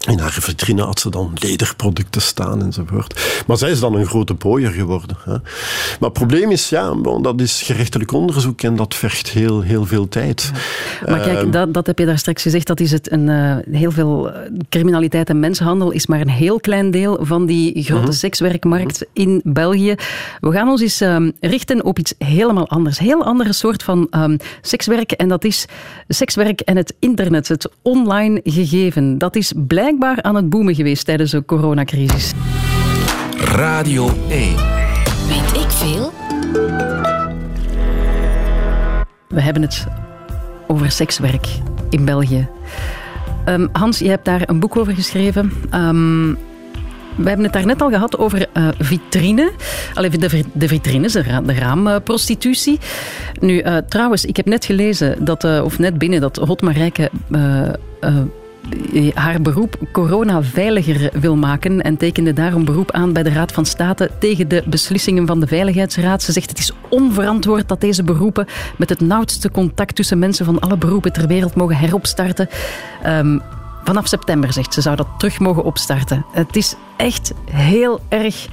[0.07, 3.43] In haar vitrine had ze dan lederproducten staan enzovoort.
[3.47, 5.17] Maar zij is dan een grote pooier geworden.
[5.23, 5.31] Hè.
[5.31, 10.07] Maar het probleem is, ja, dat is gerechtelijk onderzoek en dat vergt heel, heel veel
[10.07, 10.51] tijd.
[11.05, 13.11] Maar kijk, uh, dat, dat heb je daar straks gezegd, dat is het.
[13.11, 14.31] Een, uh, heel veel
[14.69, 18.11] criminaliteit en mensenhandel is maar een heel klein deel van die grote -hmm.
[18.11, 19.95] sekswerkmarkt in België.
[20.39, 22.99] We gaan ons eens uh, richten op iets helemaal anders.
[22.99, 25.65] Heel andere soort van um, sekswerk en dat is
[26.07, 29.17] sekswerk en het internet, het online gegeven.
[29.17, 32.33] Dat is blijkbaar blijkbaar aan het boomen geweest tijdens de coronacrisis.
[33.37, 34.55] Radio 1.
[35.27, 36.11] Weet ik veel?
[39.27, 39.87] We hebben het
[40.67, 41.47] over sekswerk
[41.89, 42.47] in België.
[43.45, 45.51] Um, Hans, je hebt daar een boek over geschreven.
[45.73, 46.37] Um,
[47.15, 49.51] we hebben het daarnet al gehad over uh, vitrine.
[49.93, 52.79] Allee, de, de vitrines, de, ra de raamprostitutie.
[53.39, 57.09] Nu, uh, trouwens, ik heb net gelezen, dat, uh, of net binnen, dat Hot Marijke
[59.13, 63.65] haar beroep corona veiliger wil maken en tekende daarom beroep aan bij de Raad van
[63.65, 66.23] State tegen de beslissingen van de Veiligheidsraad.
[66.23, 70.59] Ze zegt het is onverantwoord dat deze beroepen met het nauwste contact tussen mensen van
[70.59, 72.49] alle beroepen ter wereld mogen heropstarten.
[73.05, 73.41] Um,
[73.83, 76.25] vanaf september, zegt ze, zou dat terug mogen opstarten.
[76.31, 78.47] Het is echt heel erg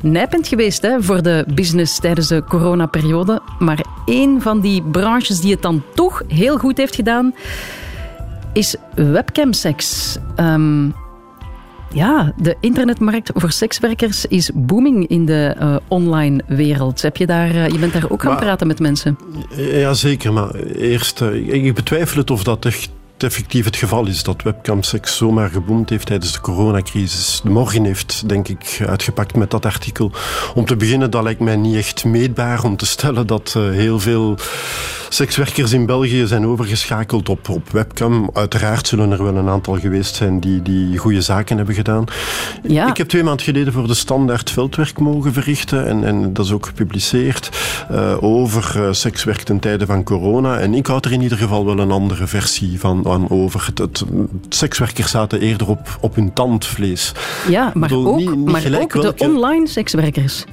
[0.00, 3.40] nijpend geweest hè, voor de business tijdens de coronaperiode.
[3.58, 7.34] Maar één van die branches die het dan toch heel goed heeft gedaan
[8.52, 10.16] is webcamseks.
[10.36, 10.94] Um,
[11.92, 17.02] ja, de internetmarkt voor sekswerkers is booming in de uh, online wereld.
[17.02, 19.18] Heb je, daar, uh, je bent daar ook gaan maar, praten met mensen.
[19.56, 20.32] Ja, zeker.
[20.32, 22.90] Maar eerst, uh, ik betwijfel het of dat echt
[23.22, 27.40] effectief het geval is dat webcamseks zomaar geboomd heeft tijdens de coronacrisis.
[27.44, 30.12] De Morgen heeft, denk ik, uitgepakt met dat artikel.
[30.54, 34.00] Om te beginnen, dat lijkt mij niet echt meetbaar om te stellen dat uh, heel
[34.00, 34.38] veel
[35.08, 38.30] sekswerkers in België zijn overgeschakeld op, op webcam.
[38.32, 42.04] Uiteraard zullen er wel een aantal geweest zijn die, die goede zaken hebben gedaan.
[42.62, 42.88] Ja.
[42.88, 46.52] Ik heb twee maanden geleden voor de standaard veldwerk mogen verrichten en, en dat is
[46.52, 47.50] ook gepubliceerd
[47.90, 50.58] uh, over uh, sekswerk ten tijde van corona.
[50.58, 53.66] En ik houd er in ieder geval wel een andere versie van aan over.
[53.66, 54.04] Het, het,
[54.48, 57.12] sekswerkers zaten eerder op, op hun tandvlees.
[57.48, 59.14] Ja, maar bedoel, ook, niet, niet maar ook welke...
[59.16, 60.44] de online sekswerkers.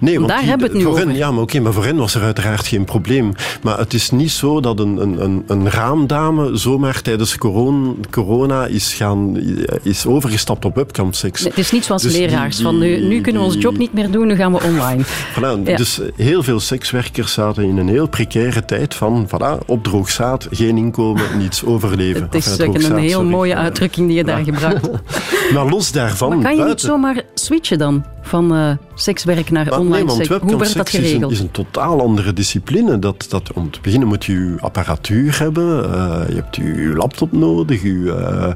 [0.00, 1.06] Nee, want daar die, hebben we het nu voor over.
[1.06, 3.32] Hen, ja, maar oké, okay, maar voor hen was er uiteraard geen probleem.
[3.62, 8.66] Maar het is niet zo dat een, een, een, een raamdame zomaar tijdens corona, corona
[8.66, 9.36] is, gaan,
[9.82, 11.40] is overgestapt op webcamseks.
[11.40, 13.78] Nee, het is niet zoals dus leraars, die, van nu, nu kunnen we onze job
[13.78, 15.02] niet meer doen, nu gaan we online.
[15.36, 15.76] Voilà, ja.
[15.76, 20.76] Dus heel veel sekswerkers zaten in een heel precaire tijd van voilà, op droogzaad, geen
[20.76, 22.22] inkomen, niets overleven.
[22.22, 23.28] Het is een heel sorry.
[23.28, 24.88] mooie uitdrukking die je daar gebruikt.
[25.54, 26.28] maar los daarvan...
[26.28, 26.66] Maar kan je buiten...
[26.66, 30.40] niet zomaar switchen dan van uh, sekswerk naar online nee, seks?
[30.42, 31.14] Hoe werd dat geregeld?
[31.14, 32.98] Is een, is een totaal andere discipline.
[32.98, 35.84] Dat, dat, om te beginnen moet je je apparatuur hebben.
[35.84, 37.82] Uh, je hebt je, je laptop nodig.
[37.82, 38.48] Je, uh,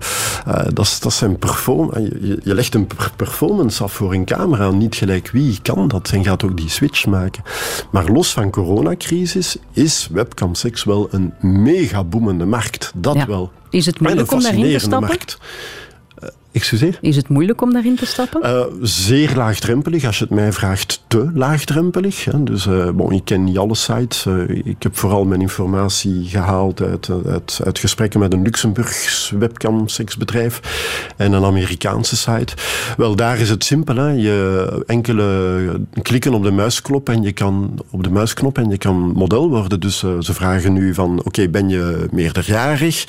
[0.48, 4.70] uh, dat, dat zijn perform je, je legt een performance af voor een camera.
[4.70, 7.42] Niet gelijk wie kan dat en gaat ook die switch maken.
[7.90, 12.92] Maar los van coronacrisis is webcam seks wel een mega boemende markt.
[12.94, 13.26] Dat ja.
[13.26, 13.50] wel.
[13.70, 15.08] Is het moeilijk om daarin te stappen?
[15.08, 15.38] Markt.
[16.52, 16.98] Excuseer?
[17.00, 18.40] Is het moeilijk om daarin te stappen?
[18.44, 22.24] Uh, zeer laagdrempelig, als je het mij vraagt, te laagdrempelig.
[22.24, 22.42] Hè.
[22.42, 24.24] Dus uh, bon, ik ken niet alle sites.
[24.24, 30.60] Uh, ik heb vooral mijn informatie gehaald uit, uit, uit gesprekken met een Luxemburgs webcam-seksbedrijf
[31.16, 32.54] en een Amerikaanse site.
[32.96, 33.96] Wel, daar is het simpel.
[33.96, 34.08] Hè.
[34.08, 39.12] Je enkele klikken op de muisknop en je kan op de muisknop en je kan
[39.14, 39.80] model worden.
[39.80, 43.04] Dus ze vragen nu van, oké, okay, ben je meerderjarig?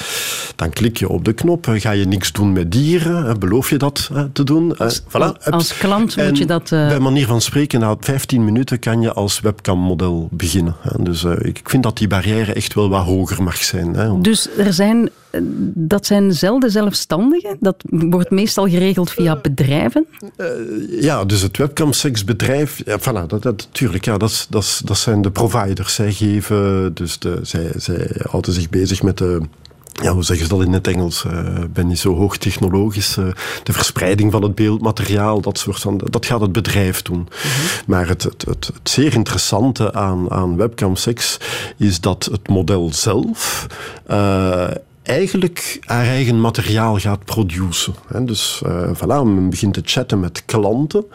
[0.56, 1.68] Dan klik je op de knop.
[1.70, 3.31] Ga je niks doen met dieren?
[3.40, 4.78] Beloof je dat uh, te doen.
[4.78, 5.50] Als, uh, voilà.
[5.50, 6.72] als klant moet je dat...
[6.72, 6.88] Uh...
[6.88, 10.76] Bij manier van spreken, na 15 minuten kan je als webcammodel beginnen.
[10.80, 11.04] Hè.
[11.04, 14.22] Dus ik vind dat die barrière echt wel wat hoger mag zijn.
[14.22, 15.10] Dus er zijn,
[15.74, 17.58] dat zijn zelden zelfstandigen?
[17.60, 20.06] Dat wordt meestal geregeld via bedrijven?
[20.90, 25.32] ja, dus het webcam-seksbedrijf, ja, voilà, dat, dat, tuurlijk, ja, dat, dat, dat zijn de
[25.32, 25.94] providers.
[25.94, 29.42] Zij geven, dus de, zij, zij houden zich bezig met de
[30.02, 31.24] ja, hoe zeggen ze dat in het Engels?
[31.24, 31.34] Uh,
[31.70, 33.18] ben niet zo hoog technologisch.
[33.18, 33.26] Uh,
[33.64, 37.18] de verspreiding van het beeldmateriaal, dat soort van, dat gaat het bedrijf doen.
[37.18, 37.68] Mm -hmm.
[37.86, 41.40] Maar het, het, het, het, zeer interessante aan, aan webcam 6
[41.78, 43.68] is dat het model zelf
[44.12, 44.68] uh,
[45.04, 48.26] eigenlijk haar eigen materiaal gaat produceren.
[48.26, 48.62] Dus
[48.94, 51.06] voilà, men begint te chatten met klanten.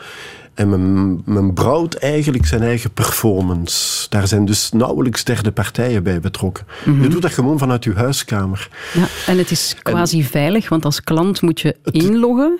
[0.56, 4.06] En men, men brouwt eigenlijk zijn eigen performance.
[4.08, 6.66] Daar zijn dus nauwelijks derde partijen bij betrokken.
[6.84, 8.68] Je doet dat gewoon vanuit je huiskamer.
[8.94, 12.58] Ja, en het is quasi veilig, want als klant moet je inloggen.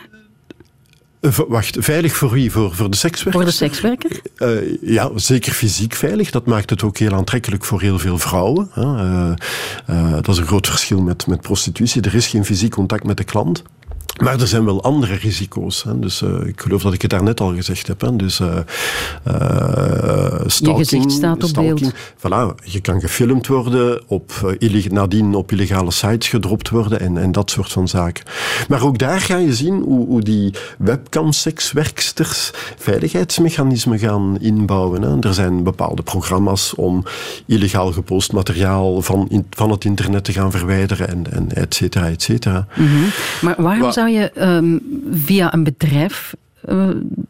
[1.20, 2.50] Eh, Wacht, veilig voor wie?
[2.50, 3.44] Voor, voor de sekswerkers?
[3.44, 4.20] Voor de sekswerker?
[4.37, 6.30] Eh, ja, zeker fysiek veilig.
[6.30, 8.70] Dat maakt het ook heel aantrekkelijk voor heel veel vrouwen.
[8.74, 12.02] eh, dat is een groot verschil met, met prostitutie.
[12.02, 13.62] Er is geen fysiek contact met de klant.
[14.22, 15.83] Maar er zijn wel andere risico's.
[15.83, 15.98] Hè.
[15.98, 18.00] Dus, eh, ik geloof dat ik het daarnet al gezegd heb.
[18.00, 18.16] Hè.
[18.16, 18.57] Dus, eh,
[19.24, 21.94] eh, stalking, gezicht staat op stalking.
[22.18, 24.57] Voilà, je kan gefilmd worden, op,
[24.90, 28.24] nadien op illegale sites gedropt worden en, en dat soort van zaken.
[28.68, 35.02] Maar ook daar ga je zien hoe, hoe die webcam-sekswerksters veiligheidsmechanismen gaan inbouwen.
[35.02, 35.18] Hè.
[35.29, 37.05] Er zijn bepaalde programma's om
[37.46, 42.09] illegaal gepost materiaal van, in- van het internet te gaan verwijderen en, en et cetera,
[42.09, 42.66] et cetera.
[43.40, 44.79] Maar waarom Wa- zou je ehm,
[45.12, 46.88] via een bedrijf eh,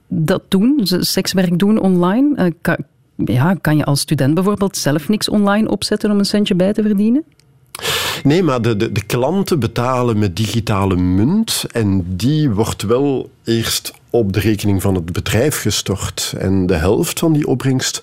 [0.09, 2.37] dat doen, sekswerk doen online?
[2.37, 2.77] Eh, kan,
[3.17, 6.83] ja, kan je als student bijvoorbeeld zelf niks online opzetten om een centje bij te
[6.83, 7.25] verdienen?
[8.23, 13.93] Nee, maar de, de, de klanten betalen met digitale munt en die wordt wel eerst
[14.11, 16.35] op de rekening van het bedrijf gestort.
[16.39, 18.03] En de helft van die opbrengst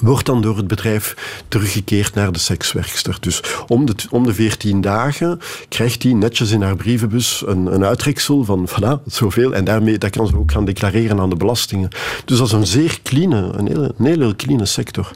[0.00, 1.16] wordt dan door het bedrijf
[1.48, 3.16] teruggekeerd naar de sekswerkster.
[3.20, 7.84] Dus om de, om de 14 dagen krijgt die netjes in haar brievenbus een, een
[7.84, 9.54] uittreksel van voilà, zoveel.
[9.54, 11.88] En daarmee dat kan ze ook gaan declareren aan de belastingen.
[12.24, 15.10] Dus dat is een zeer clean, een hele, een hele clean sector.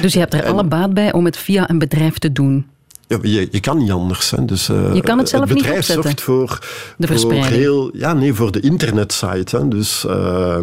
[0.00, 2.66] Dus je hebt er alle baat bij om het via een bedrijf te doen.
[3.10, 4.30] Ja, je, je kan niet anders.
[4.30, 4.44] Hè.
[4.44, 6.58] Dus, eh, Je kan het zelf niet bedrijf zorgt voor,
[6.96, 7.54] De voor verspreiding.
[7.54, 9.56] heel, ja, nee, voor de internetsite.
[9.56, 9.68] Hè.
[9.68, 10.58] Dus eh,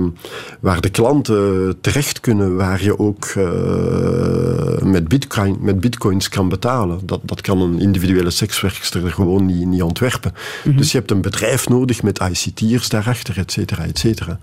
[0.59, 6.99] waar de klanten terecht kunnen, waar je ook eh, met, bitcoin, met bitcoins kan betalen.
[7.03, 10.33] Dat, dat kan een individuele sekswerkster gewoon niet, niet ontwerpen.
[10.63, 10.77] Mhm.
[10.77, 14.39] Dus je hebt een bedrijf nodig met ICT'ers daarachter, et cetera, et cetera.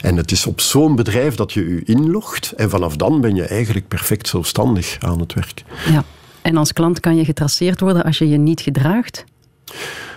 [0.00, 3.44] En het is op zo'n bedrijf dat je je inlogt en vanaf dan ben je
[3.44, 5.64] eigenlijk perfect zelfstandig aan het werk.
[5.90, 6.04] Ja.
[6.44, 9.24] En als klant kan je getraceerd worden als je je niet gedraagt.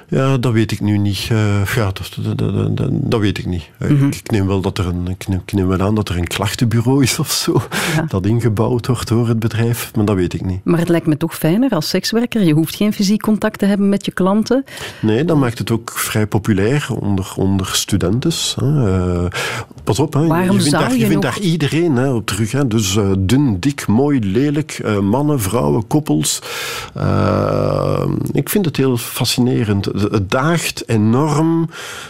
[0.10, 1.28] Ja, dat weet ik nu niet.
[1.32, 3.70] Eh, ja, dat, dat, dat, dat, dat weet ik niet.
[3.80, 4.06] Eh, Mhm.
[4.08, 6.28] ik, neem wel dat er een, ik neem, ik neem wel aan dat er een
[6.28, 7.62] klachtenbureau is of zo,
[7.96, 8.06] Ja.
[8.08, 10.60] dat ingebouwd wordt door het bedrijf, maar dat weet ik niet.
[10.64, 12.44] Maar het lijkt me toch fijner als sekswerker.
[12.44, 14.64] Je hoeft geen fysiek contact te hebben met je klanten.
[15.02, 18.32] Nee, dat maakt het ook vrij populair onder, onder studenten.
[18.56, 19.22] Hè.
[19.24, 19.26] Eh,
[19.84, 20.20] pas op, hè.
[20.20, 22.52] je- Waarom je vindt, daar, je je vindt nog- daar iedereen hè, op terug.
[22.52, 22.68] Hè.
[22.68, 26.42] Dus dun, dik, mooi, lelijk, mannen, vrouwen, koppels.
[28.32, 29.90] Ik vind het heel fascinerend.
[30.02, 31.70] Het daagt enorm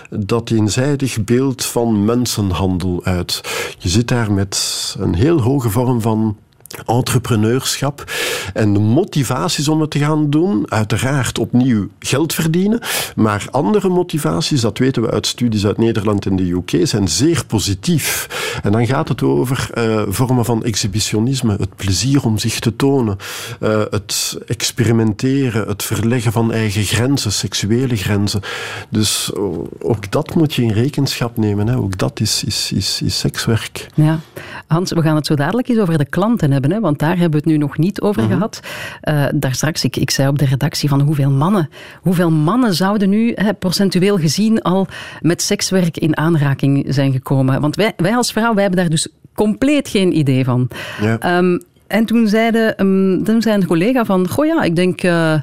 [0.10, 3.42] dat eenzijdig beeld van mensenhandel uit.
[3.80, 6.38] Je zit daar met een heel hoge vorm van
[6.86, 8.12] entrepreneurschap.
[8.54, 12.80] En de motivaties om het te gaan doen, uiteraard opnieuw geld verdienen.
[13.16, 17.46] Maar andere motivaties, dat weten we uit studies uit Nederland en de UK, zijn zeer
[17.46, 18.28] positief.
[18.64, 23.18] En dan gaat het over eh, vormen van exhibitionisme, het plezier om zich te tonen,
[23.60, 28.42] eh, het experimenteren, het verleggen van eigen grenzen, seksuele grenzen.
[28.90, 31.68] Dus o- ook dat moet je in rekenschap nemen.
[31.68, 31.78] Hè.
[31.78, 33.88] Ook dat is, is, is, is sekswerk.
[33.96, 34.20] Ja.
[34.68, 37.30] Hans, we gaan het zo dadelijk eens over de klanten hebben, hè, want daar hebben
[37.32, 38.60] we het nu nog niet over gehad.
[39.02, 41.70] Eh, daar straks, ik, ik zei op de redactie van hoeveel mannen,
[42.02, 44.88] hoeveel mannen zouden nu hè, procentueel gezien al
[45.22, 47.62] met sekswerk in aanraking zijn gekomen?
[47.62, 50.68] Want wij, wij als vrouw, wij hebben daar dus compleet geen idee van.
[51.02, 51.20] Ja.
[51.20, 55.02] Ehm, en toen, zeiden, ehm, toen zei een collega van, goh ja, ik denk...
[55.02, 55.34] eh,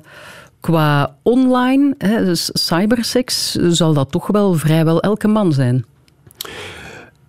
[0.60, 5.84] Qua online, hè, dus cyberseks, zal dat toch wel vrijwel elke man zijn.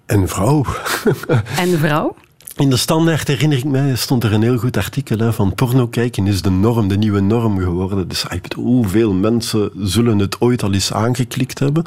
[0.05, 0.65] En vrouw.
[1.57, 2.15] En vrouw?
[2.57, 5.87] In de standaard herinner ik mij, stond er een heel goed artikel hè, van porno
[5.87, 8.07] kijken is de norm, de nieuwe norm geworden.
[8.07, 11.83] Dus ik bedoel, hoeveel mensen zullen het ooit al eens aangeklikt hebben?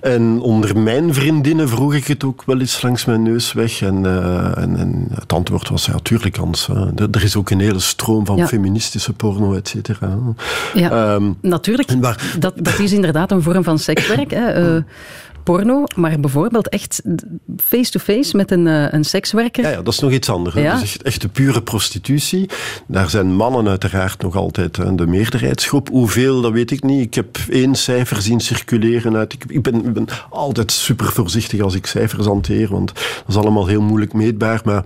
[0.00, 3.82] En onder mijn vriendinnen vroeg ik het ook wel eens langs mijn neus weg.
[3.82, 6.68] En, eh, en, en het antwoord was ja, tuurlijk Hans.
[6.68, 8.46] Er- Er is ook een hele stroom van Ja.
[8.46, 10.18] feministische porno, et cetera.
[10.74, 12.02] Ja, Ehm, natuurlijk.
[12.02, 12.20] Dat,
[12.56, 14.30] dat is inderdaad een vorm van sekswerk.
[14.30, 14.46] Hè.
[14.48, 14.82] eh,
[15.52, 17.02] porno, maar bijvoorbeeld echt
[17.56, 19.64] face-to-face met een, eh, een sekswerker.
[19.64, 20.54] Ja, ja, dat is nog iets anders.
[20.54, 20.82] Ja.
[20.82, 22.48] Is echt, de pure prostitutie.
[22.86, 25.88] Daar zijn mannen uiteraard nog altijd hè, de meerderheidsgroep.
[25.88, 27.00] Hoeveel, dat weet ik niet.
[27.00, 29.32] Ik heb één cijfer zien circuleren uit.
[29.32, 33.36] Ik, ik, ben, ik ben altijd super voorzichtig als ik cijfers hanteer, want dat is
[33.36, 34.60] allemaal heel moeilijk meetbaar.
[34.64, 34.84] Maar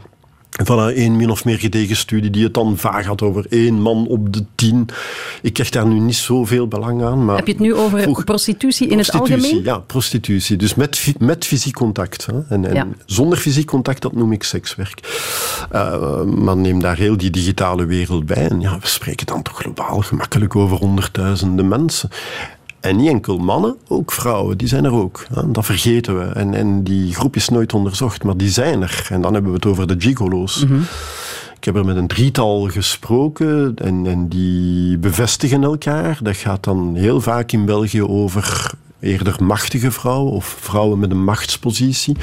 [0.65, 3.75] van een één min of meer gedegen studie die het dan vaag had over één
[3.81, 4.89] man op de tien.
[5.43, 7.25] Ik krijg daar nu niet zoveel belang aan.
[7.25, 9.63] Maar Heb je het nu over Vroeg- prostitutie in het algemeen?
[9.63, 10.57] Ja, prostitutie.
[10.57, 12.27] Dus met, met fysiek contact.
[12.27, 12.33] Hè.
[12.49, 12.87] En, en Ja.
[13.07, 15.01] zonder fysiek contact, dat noem ik sekswerk.
[15.73, 18.49] Uh, maar neem daar heel die digitale wereld bij.
[18.49, 22.09] En ja, we spreken dan toch globaal gemakkelijk over honderdduizenden mensen.
[22.83, 25.27] En niet enkel mannen, ook vrouwen, die zijn er ook.
[25.47, 26.25] Dat vergeten we.
[26.25, 29.07] En, en die groep is nooit onderzocht, maar die zijn er.
[29.11, 30.65] En dan hebben we het over de gigolo's.
[30.65, 30.81] Mhm.
[31.57, 36.19] Ik heb er met een drietal gesproken en, en die bevestigen elkaar.
[36.23, 41.25] Dat gaat dan heel vaak in België over eerder machtige vrouwen of vrouwen met een
[41.25, 42.17] machtspositie.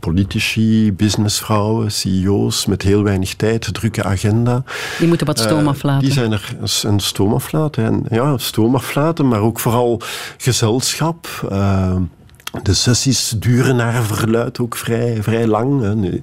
[0.00, 4.62] Politici, businessvrouwen, CEO's met heel weinig tijd, drukke agenda.
[4.98, 6.02] Die moeten wat stoom Eh, aflaten.
[6.04, 7.84] die zijn er een stoom aflaten.
[7.84, 10.00] En, ja, stoom aflaten, maar ook vooral
[10.36, 11.46] gezelschap.
[11.50, 11.96] eh,
[12.62, 15.82] de sessies duren naar verluid ook vrij, vrij lang.
[15.82, 15.94] Hè.
[15.94, 16.20] Nu,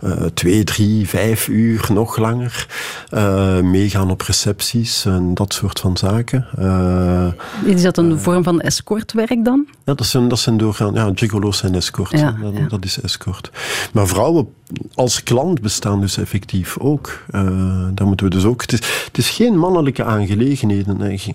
[0.00, 2.66] eh, twee, drie, vijf uur, nog langer.
[3.08, 6.46] Eh, meegaan op recepties en dat soort van zaken.
[6.58, 7.26] Eh,
[7.64, 9.66] Is dat een vorm van escortwerk dan?
[9.84, 10.94] ja, dat zijn, dat zijn doorgaan.
[10.94, 12.10] Ja, gigolo's zijn escort.
[12.10, 13.50] Ja, dat, dat is escort.
[13.92, 14.48] Maar vrouwen
[14.94, 17.24] als klant bestaan dus effectief ook.
[17.30, 18.60] Eh daar moeten we dus ook.
[18.60, 20.86] Het is, het is geen mannelijke aangelegenheid.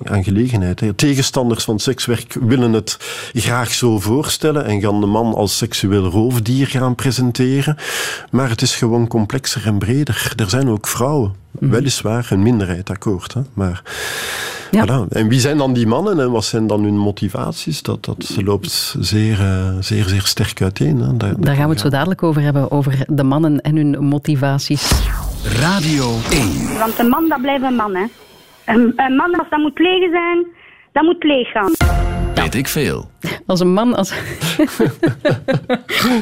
[0.04, 0.94] aangelegenheid hè.
[0.94, 2.98] Tegenstanders van sekswerk willen het
[3.34, 7.78] graag zo voorstellen en gaan de man als seksueel roofdier gaan presenteren.
[8.32, 10.34] Maar het is gewoon complexer en breder.
[10.36, 11.34] Er zijn ook vrouwen.
[11.52, 13.34] Weliswaar een minderheid, akkoord.
[13.34, 13.42] Hè?
[13.54, 13.82] Maar
[14.76, 14.86] Ja.
[14.86, 15.08] Voilà.
[15.10, 17.82] En wie zijn dan die mannen en wat zijn dan hun motivaties?
[17.82, 21.00] Dat, dat loopt zeer, eh, zeer, zeer sterk uiteen.
[21.00, 21.18] Hè.
[21.18, 24.92] Daar, Daar gaan we het zo dadelijk over hebben, over de mannen en hun motivaties.
[25.44, 26.78] Radio 1.
[26.80, 28.06] Want een man, dat blijft een man, hè.
[28.66, 30.46] Een, een man, als dat moet leeg zijn,
[30.92, 32.05] dat moet leeg gaan.
[32.36, 33.10] Weet ik veel.
[33.46, 33.96] Als een man...
[33.96, 34.12] Als...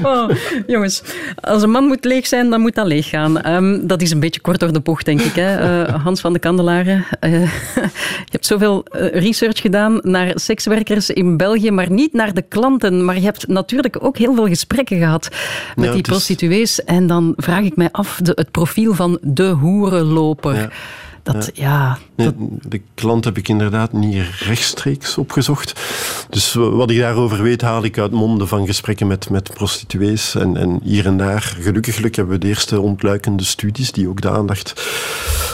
[0.03, 0.29] oh,
[0.67, 1.03] jongens,
[1.41, 3.41] als een man moet leeg zijn, dan moet dat leeg gaan.
[3.41, 5.35] Ehm, dat is een beetje kort door de bocht, denk ik.
[5.35, 5.51] Hè?
[5.83, 7.31] Eh, Hans van de Kandelaren, eh,
[8.25, 13.05] je hebt zoveel eh, research gedaan naar sekswerkers in België, maar niet naar de klanten.
[13.05, 15.29] Maar je hebt natuurlijk ook heel veel gesprekken gehad
[15.75, 16.83] met Ja, die is- prostituees.
[16.83, 20.55] En dan vraag ik mij af, de, het profiel van de hoerenloper.
[20.55, 20.69] Ja.
[21.23, 22.31] Dat, ja, Nee,
[22.67, 25.73] de klant heb ik inderdaad niet rechtstreeks opgezocht.
[26.29, 30.35] Dus wat ik daarover weet, haal ik uit monden van gesprekken met, met prostituees.
[30.35, 34.29] En, en hier en daar, gelukkig hebben we de eerste ontluikende studies die ook de
[34.29, 34.73] aandacht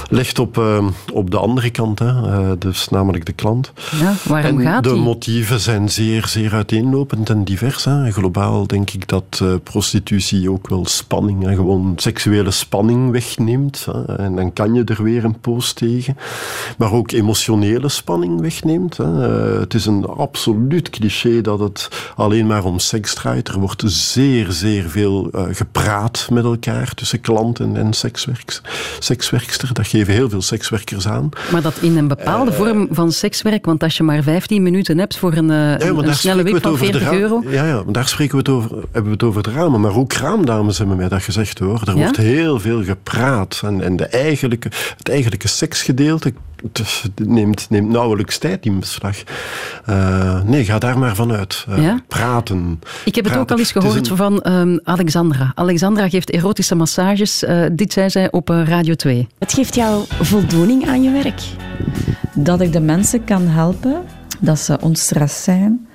[0.09, 1.99] legt op, eh, op de andere kant.
[1.99, 2.07] Hè.
[2.07, 3.71] Eh, dus namelijk de klant.
[3.99, 5.01] ja waarom en gaat de die?
[5.01, 7.85] motieven zijn zeer, zeer uiteenlopend en divers.
[7.85, 8.11] Hè.
[8.11, 13.85] Globaal denk ik dat eh, prostitutie ook wel spanning, en gewoon seksuele spanning wegneemt.
[13.91, 14.15] Hè.
[14.15, 16.17] En dan kan je er weer een poos tegen.
[16.77, 18.97] Maar ook emotionele spanning wegneemt.
[18.97, 19.03] Hè.
[19.53, 23.47] Eh, het is een absoluut cliché dat het alleen maar om seks draait.
[23.47, 28.61] Er wordt zeer, zeer veel eh, gepraat met elkaar tussen klant en, sekswerks,
[28.99, 29.73] sekswerkster.
[29.73, 31.29] Dat geven heel veel sekswerkers aan.
[31.51, 35.17] Maar dat in een bepaalde vorm van sekswerk, want als je maar 15 minuten hebt
[35.17, 37.17] voor een, eh, Ja, een, snelle spreken we wip het van over de 40 ra-
[37.17, 37.43] euro.
[37.47, 39.81] Ja, ja, maar daar spreken we het over, hebben we het over de ramen.
[39.81, 41.81] Maar ook kraamdames hebben mij dat gezegd hoor.
[41.85, 42.01] Er Ja?
[42.01, 43.61] wordt heel veel gepraat.
[43.65, 46.33] En, en de eigenlijke, het eigenlijke seksgedeelte
[46.71, 49.17] dus, neemt, neemt nauwelijks tijd in beslag.
[49.85, 51.65] Eh, nee, ga daar maar vanuit.
[51.69, 51.99] Eh, Ja?
[52.07, 52.79] Praten.
[53.05, 55.51] Ik heb het ook al eens Het is gehoord een- van ehm, Alexandra.
[55.55, 57.43] Alexandra geeft erotische massages.
[57.43, 59.27] Eh, dit zei zij op eh, Radio 2.
[59.39, 61.41] Het geeft jou voldoening aan je werk.
[62.33, 64.01] Dat ik de mensen kan helpen,
[64.39, 65.87] dat ze ontstrest zijn,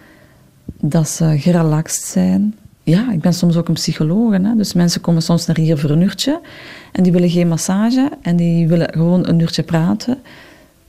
[0.80, 2.54] dat ze gerelaxed zijn.
[2.84, 4.32] Ja, ik ben soms ook een psycholoog.
[4.32, 4.56] Hè?
[4.56, 6.40] Dus mensen komen soms naar hier voor een uurtje
[6.92, 10.18] en die willen geen massage en die willen gewoon een uurtje praten.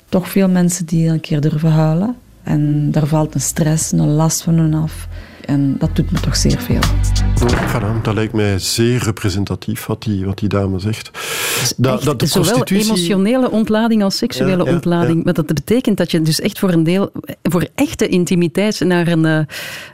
[0.09, 2.15] Toch veel mensen die een keer durven huilen.
[2.43, 5.07] En daar valt een stress, een last van hun af.
[5.45, 6.79] En dat doet me toch zeer veel.
[7.67, 11.11] Voilà, dat lijkt mij zeer representatief wat die, wat die dame zegt.
[11.77, 15.17] Dat, dat de Zowel emotionele ontlading als seksuele Ja, ja, ontlading.
[15.17, 15.23] ja.
[15.23, 17.11] Maar dat betekent dat je dus echt voor een deel,
[17.43, 19.39] voor echte intimiteit naar een, eh,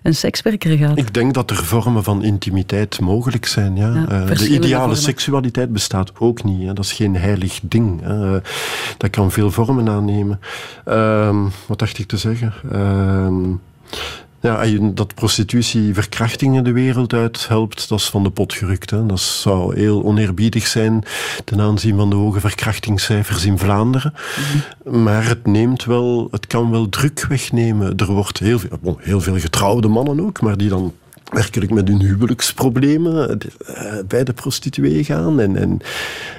[0.04, 0.98] een sekswerker gaat.
[0.98, 3.76] Ik denk dat er vormen van intimiteit mogelijk zijn.
[3.76, 4.06] Ja.
[4.10, 4.98] Eh, de ideale vormen.
[4.98, 6.68] seksualiteit bestaat ook niet.
[6.68, 6.74] Hè.
[6.74, 8.02] Dat is geen heilig ding.
[8.02, 8.40] Hè.
[8.98, 10.40] Dat kan veel vormen aannemen.
[10.86, 11.36] Ehm,
[11.66, 12.54] wat dacht ik te zeggen?
[12.72, 13.44] Ehm,
[14.42, 18.90] ja, en dat prostitutie verkrachtingen de wereld uit helpt, dat is van de pot gerukt.
[18.90, 19.06] Hè.
[19.06, 21.04] Dat zou heel oneerbiedig zijn
[21.46, 24.14] ten aanzien van de hoge verkrachtingscijfers in Vlaanderen.
[24.84, 27.98] Maar het neemt wel, het kan wel druk wegnemen.
[27.98, 30.94] Er wordt heel veel, heel veel getrouwde mannen ook, maar die dan
[31.34, 35.80] werkelijk met hun huwelijksproblemen eh, bij de prostituee gaan en, en,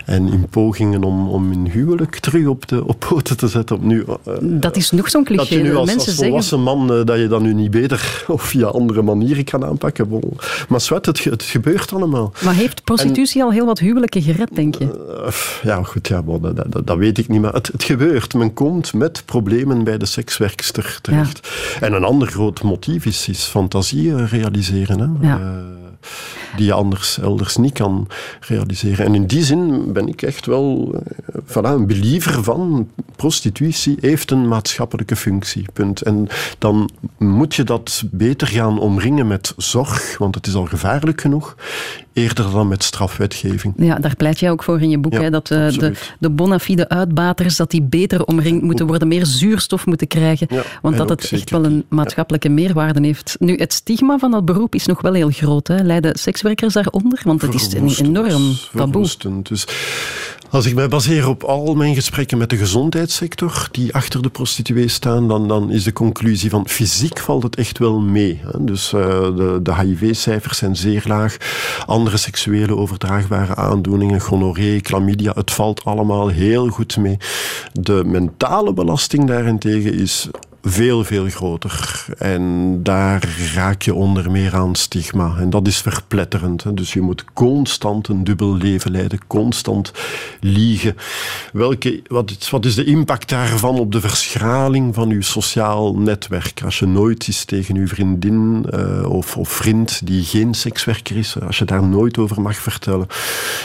[0.07, 3.77] en in pogingen om, om hun huwelijk terug op, de, op poten te zetten.
[3.77, 5.55] Op nu, eh, Dat is nog zo'n dat cliché.
[5.57, 8.67] je nu als, zeggen, volwassen man eh, dat je dat nu niet beter of via
[8.67, 10.21] andere manieren kan aanpakken.
[10.69, 12.33] Maar zwart, het, ge- het gebeurt allemaal.
[12.45, 15.21] maar heeft prostitutie al heel wat huwelijken gered, denk je?
[15.63, 17.41] Ja, goed, ja, dat, dat, dat weet ik niet.
[17.41, 18.35] Maar het, het gebeurt.
[18.35, 21.49] Men komt met problemen bij de sekswerkster terecht.
[21.81, 24.29] En een ander groot motief is, is fantasie eh,
[24.85, 25.19] realiseren.
[25.21, 25.29] Hè.
[25.29, 25.39] Ja.
[25.39, 25.83] Eh,
[26.57, 28.07] die je anders elders niet kan
[28.41, 29.07] realiseren.
[29.07, 31.01] En in die zin ben ik echt wel uh,
[31.47, 35.67] voilà, een believer van prostitutie heeft een maatschappelijke functie.
[35.73, 36.03] Punt.
[36.03, 41.21] En dan moet je dat beter gaan omringen met zorg, want het is al gevaarlijk
[41.21, 41.57] genoeg,
[42.13, 43.75] eerder dan met strafwetgeving.
[43.77, 46.59] Ja, daar pleit jij ook voor in je boek, hè, dat uh, de, de bona
[46.59, 51.09] fide uitbaters dat die beter omringd moeten worden, meer zuurstof moeten krijgen, ja, want dat
[51.09, 52.55] het echt wel een maatschappelijke ja.
[52.55, 53.37] meerwaarde heeft.
[53.39, 55.69] Nu, het stigma van dat beroep is nog wel heel groot.
[55.69, 55.83] Hè.
[55.83, 57.21] Leiden sekswerkers daaronder?
[57.25, 59.09] Want het is een enorm taboe.
[59.43, 59.67] Dus
[60.53, 64.95] als ik mij baseer op al mijn gesprekken met de gezondheidssector die achter de prostituees
[64.95, 68.41] staan, dan, dan is de conclusie van fysiek valt het echt wel mee.
[68.43, 68.65] Hè.
[68.65, 69.01] Dus uh,
[69.37, 71.37] de, de HIV-cijfers zijn zeer laag.
[71.87, 77.17] Andere seksuele overdraagbare aandoeningen, gonorree, chlamydia, het valt allemaal heel goed mee.
[77.73, 80.29] De mentale belasting daarentegen is
[80.63, 82.05] veel, veel groter.
[82.19, 85.37] En daar raak je onder meer aan stigma.
[85.39, 86.77] En dat is verpletterend.
[86.77, 89.93] Dus je moet constant een dubbel leven leiden, constant
[90.41, 90.97] liegen.
[91.53, 96.63] Welke, wat, is, wat is de impact daarvan op de verschraling van je sociaal netwerk?
[96.65, 101.41] Als je nooit eens tegen je vriendin uh, of, of vriend die geen sekswerker is,
[101.41, 103.07] als je daar nooit over mag vertellen,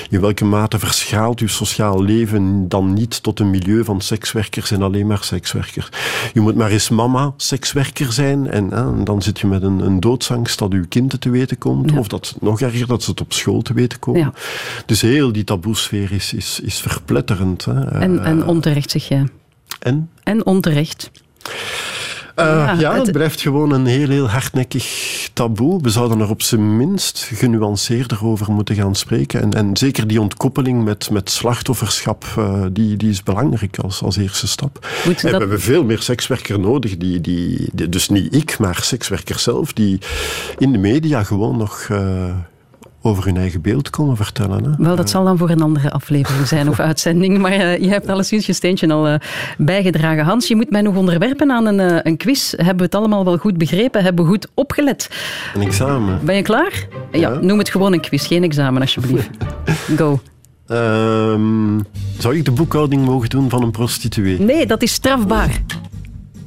[0.10, 4.82] in welke mate verschraalt je sociaal leven dan niet tot een milieu van sekswerkers en
[4.82, 5.90] alleen maar sekswerkers?
[6.34, 10.00] Je moet maar eens mama sekswerker zijn en, en, dan zit je met een, een
[10.00, 11.92] doodsangst dat uw kind het te weten komt.
[11.92, 11.98] Ja.
[11.98, 14.22] Of dat, nog erger, dat ze het op school te weten komen.
[14.22, 14.34] Ja.
[14.86, 17.66] Dus heel die taboesfeer is, is, is verpletterend.
[17.66, 17.86] Hè.
[17.86, 19.24] En, en onterecht, zeg je.
[19.80, 20.10] En?
[20.24, 21.12] En onterecht.
[22.40, 25.82] Uh, ja, ja het, het, blijft gewoon een heel, heel hardnekkig taboe.
[25.82, 29.42] We zouden er op zijn minst genuanceerder over moeten gaan spreken.
[29.42, 34.18] En, en zeker die ontkoppeling met, met slachtofferschap, uh, die, die is belangrijk als, als
[34.18, 34.88] eerste stap.
[35.04, 35.22] En dat...
[35.22, 39.74] we hebben veel meer sekswerkers nodig, die, die, die, dus niet ik, maar sekswerkers zelf,
[39.74, 40.00] die
[40.58, 41.88] in de media gewoon nog...
[41.92, 42.30] Uh,
[43.08, 44.64] over hun eigen beeld komen vertellen.
[44.64, 44.72] Hè?
[44.78, 47.38] Wel, dat zal dan voor een andere aflevering zijn of uitzending.
[47.38, 49.16] Maar uh, je hebt alleszins je steentje al uh,
[49.58, 50.24] bijgedragen.
[50.24, 52.52] Hans, je moet mij nog onderwerpen aan een, uh, een quiz.
[52.52, 54.04] Hebben we het allemaal wel goed begrepen?
[54.04, 55.10] Hebben we goed opgelet?
[55.54, 56.20] Een examen.
[56.24, 56.88] Ben je klaar?
[57.12, 59.30] Ja, ja noem het gewoon een quiz, geen examen alsjeblieft.
[59.98, 60.20] Go.
[60.68, 61.86] Um,
[62.18, 64.40] zou ik de boekhouding mogen doen van een prostituee?
[64.40, 65.62] Nee, dat is strafbaar.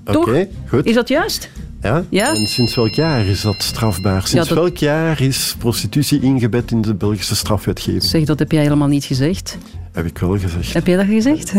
[0.04, 0.86] Oké, okay, goed.
[0.86, 1.50] Is dat juist?
[1.80, 2.04] Ja?
[2.08, 2.34] ja?
[2.34, 4.26] En sinds welk jaar is dat strafbaar?
[4.26, 4.64] Sinds ja, dat...
[4.64, 8.02] welk jaar is prostitutie ingebed in de Belgische strafwetgeving?
[8.02, 9.58] Zeg, dat heb jij helemaal niet gezegd.
[9.92, 10.72] Heb ik wel gezegd.
[10.72, 11.52] Heb jij dat gezegd?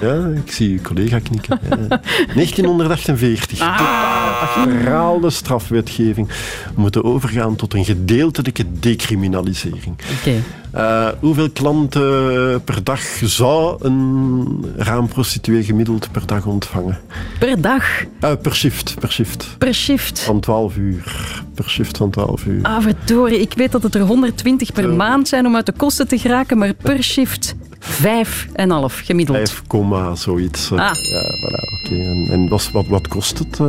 [0.00, 1.58] Ja, ik zie uw collega knikken.
[1.70, 1.76] Ja.
[2.34, 3.60] 1948.
[3.60, 4.42] Ah.
[4.42, 6.28] Achterhaalde strafwetgeving.
[6.74, 9.84] We moeten overgaan tot een gedeeltelijke decriminalisering.
[9.84, 10.18] Oké.
[10.20, 10.42] Okay.
[10.74, 16.98] Uh, hoeveel klanten per dag zou een raamprostituee gemiddeld per dag ontvangen?
[17.38, 18.02] Per dag?
[18.24, 19.54] Uh, per shift, per shift.
[19.58, 20.20] Per shift?
[20.20, 21.42] Van 12 uur.
[21.54, 22.62] Per shift van 12 uur.
[22.62, 23.40] Ah, verdorie.
[23.40, 24.96] Ik weet dat het er 120 per uh.
[24.96, 27.54] maand zijn om uit de kosten te geraken, maar per shift...
[27.82, 29.62] Vijf en half gemiddeld.
[29.68, 30.72] 5, zoiets.
[30.72, 30.78] Ah.
[30.78, 30.92] Ja,
[31.38, 31.94] voilà, oké.
[31.94, 32.06] Okay.
[32.06, 33.66] En, en wat, wat, wat kost het, uh,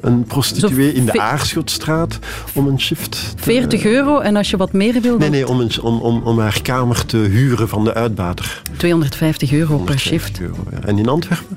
[0.00, 2.18] een prostituee in de Aarschotstraat
[2.54, 3.10] om een shift?
[3.10, 3.42] Te...
[3.42, 5.18] 40 euro en als je wat meer wil...
[5.18, 8.62] Nee, nee, om, een, om, om, om haar kamer te huren van de uitbater.
[8.76, 10.40] 250 euro 250 per shift.
[10.40, 10.88] Euro, ja.
[10.88, 11.56] En in Antwerpen?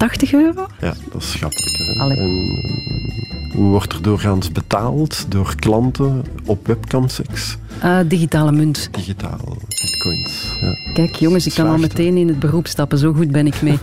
[0.00, 0.66] 80 euro?
[0.80, 1.98] Ja, dat is grappig.
[1.98, 2.58] En,
[3.52, 5.26] hoe wordt er doorgaans betaald?
[5.28, 7.56] Door klanten op webcamseks?
[7.84, 8.88] Uh, digitale munt.
[8.92, 10.44] Digitaal, bitcoins.
[10.60, 10.92] Ja.
[10.92, 12.98] Kijk jongens, ik kan al meteen in het beroep stappen.
[12.98, 13.78] Zo goed ben ik mee.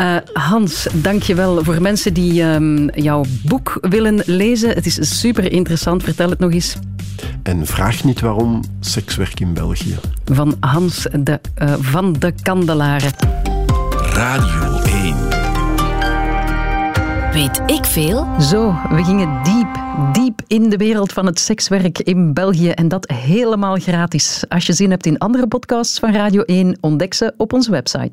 [0.00, 0.16] uh,
[0.50, 1.64] Hans, dank je wel.
[1.64, 6.02] Voor mensen die um, jouw boek willen lezen, het is super interessant.
[6.02, 6.76] Vertel het nog eens.
[7.42, 9.96] En vraag niet waarom sekswerk in België.
[10.24, 13.12] Van Hans de, uh, van de Kandelaren.
[14.12, 14.73] Radio 1.
[17.34, 18.40] Weet ik veel?
[18.40, 19.82] Zo, we gingen diep,
[20.12, 24.44] diep in de wereld van het sekswerk in België en dat helemaal gratis.
[24.48, 28.12] Als je zin hebt in andere podcasts van Radio 1, ontdek ze op onze website.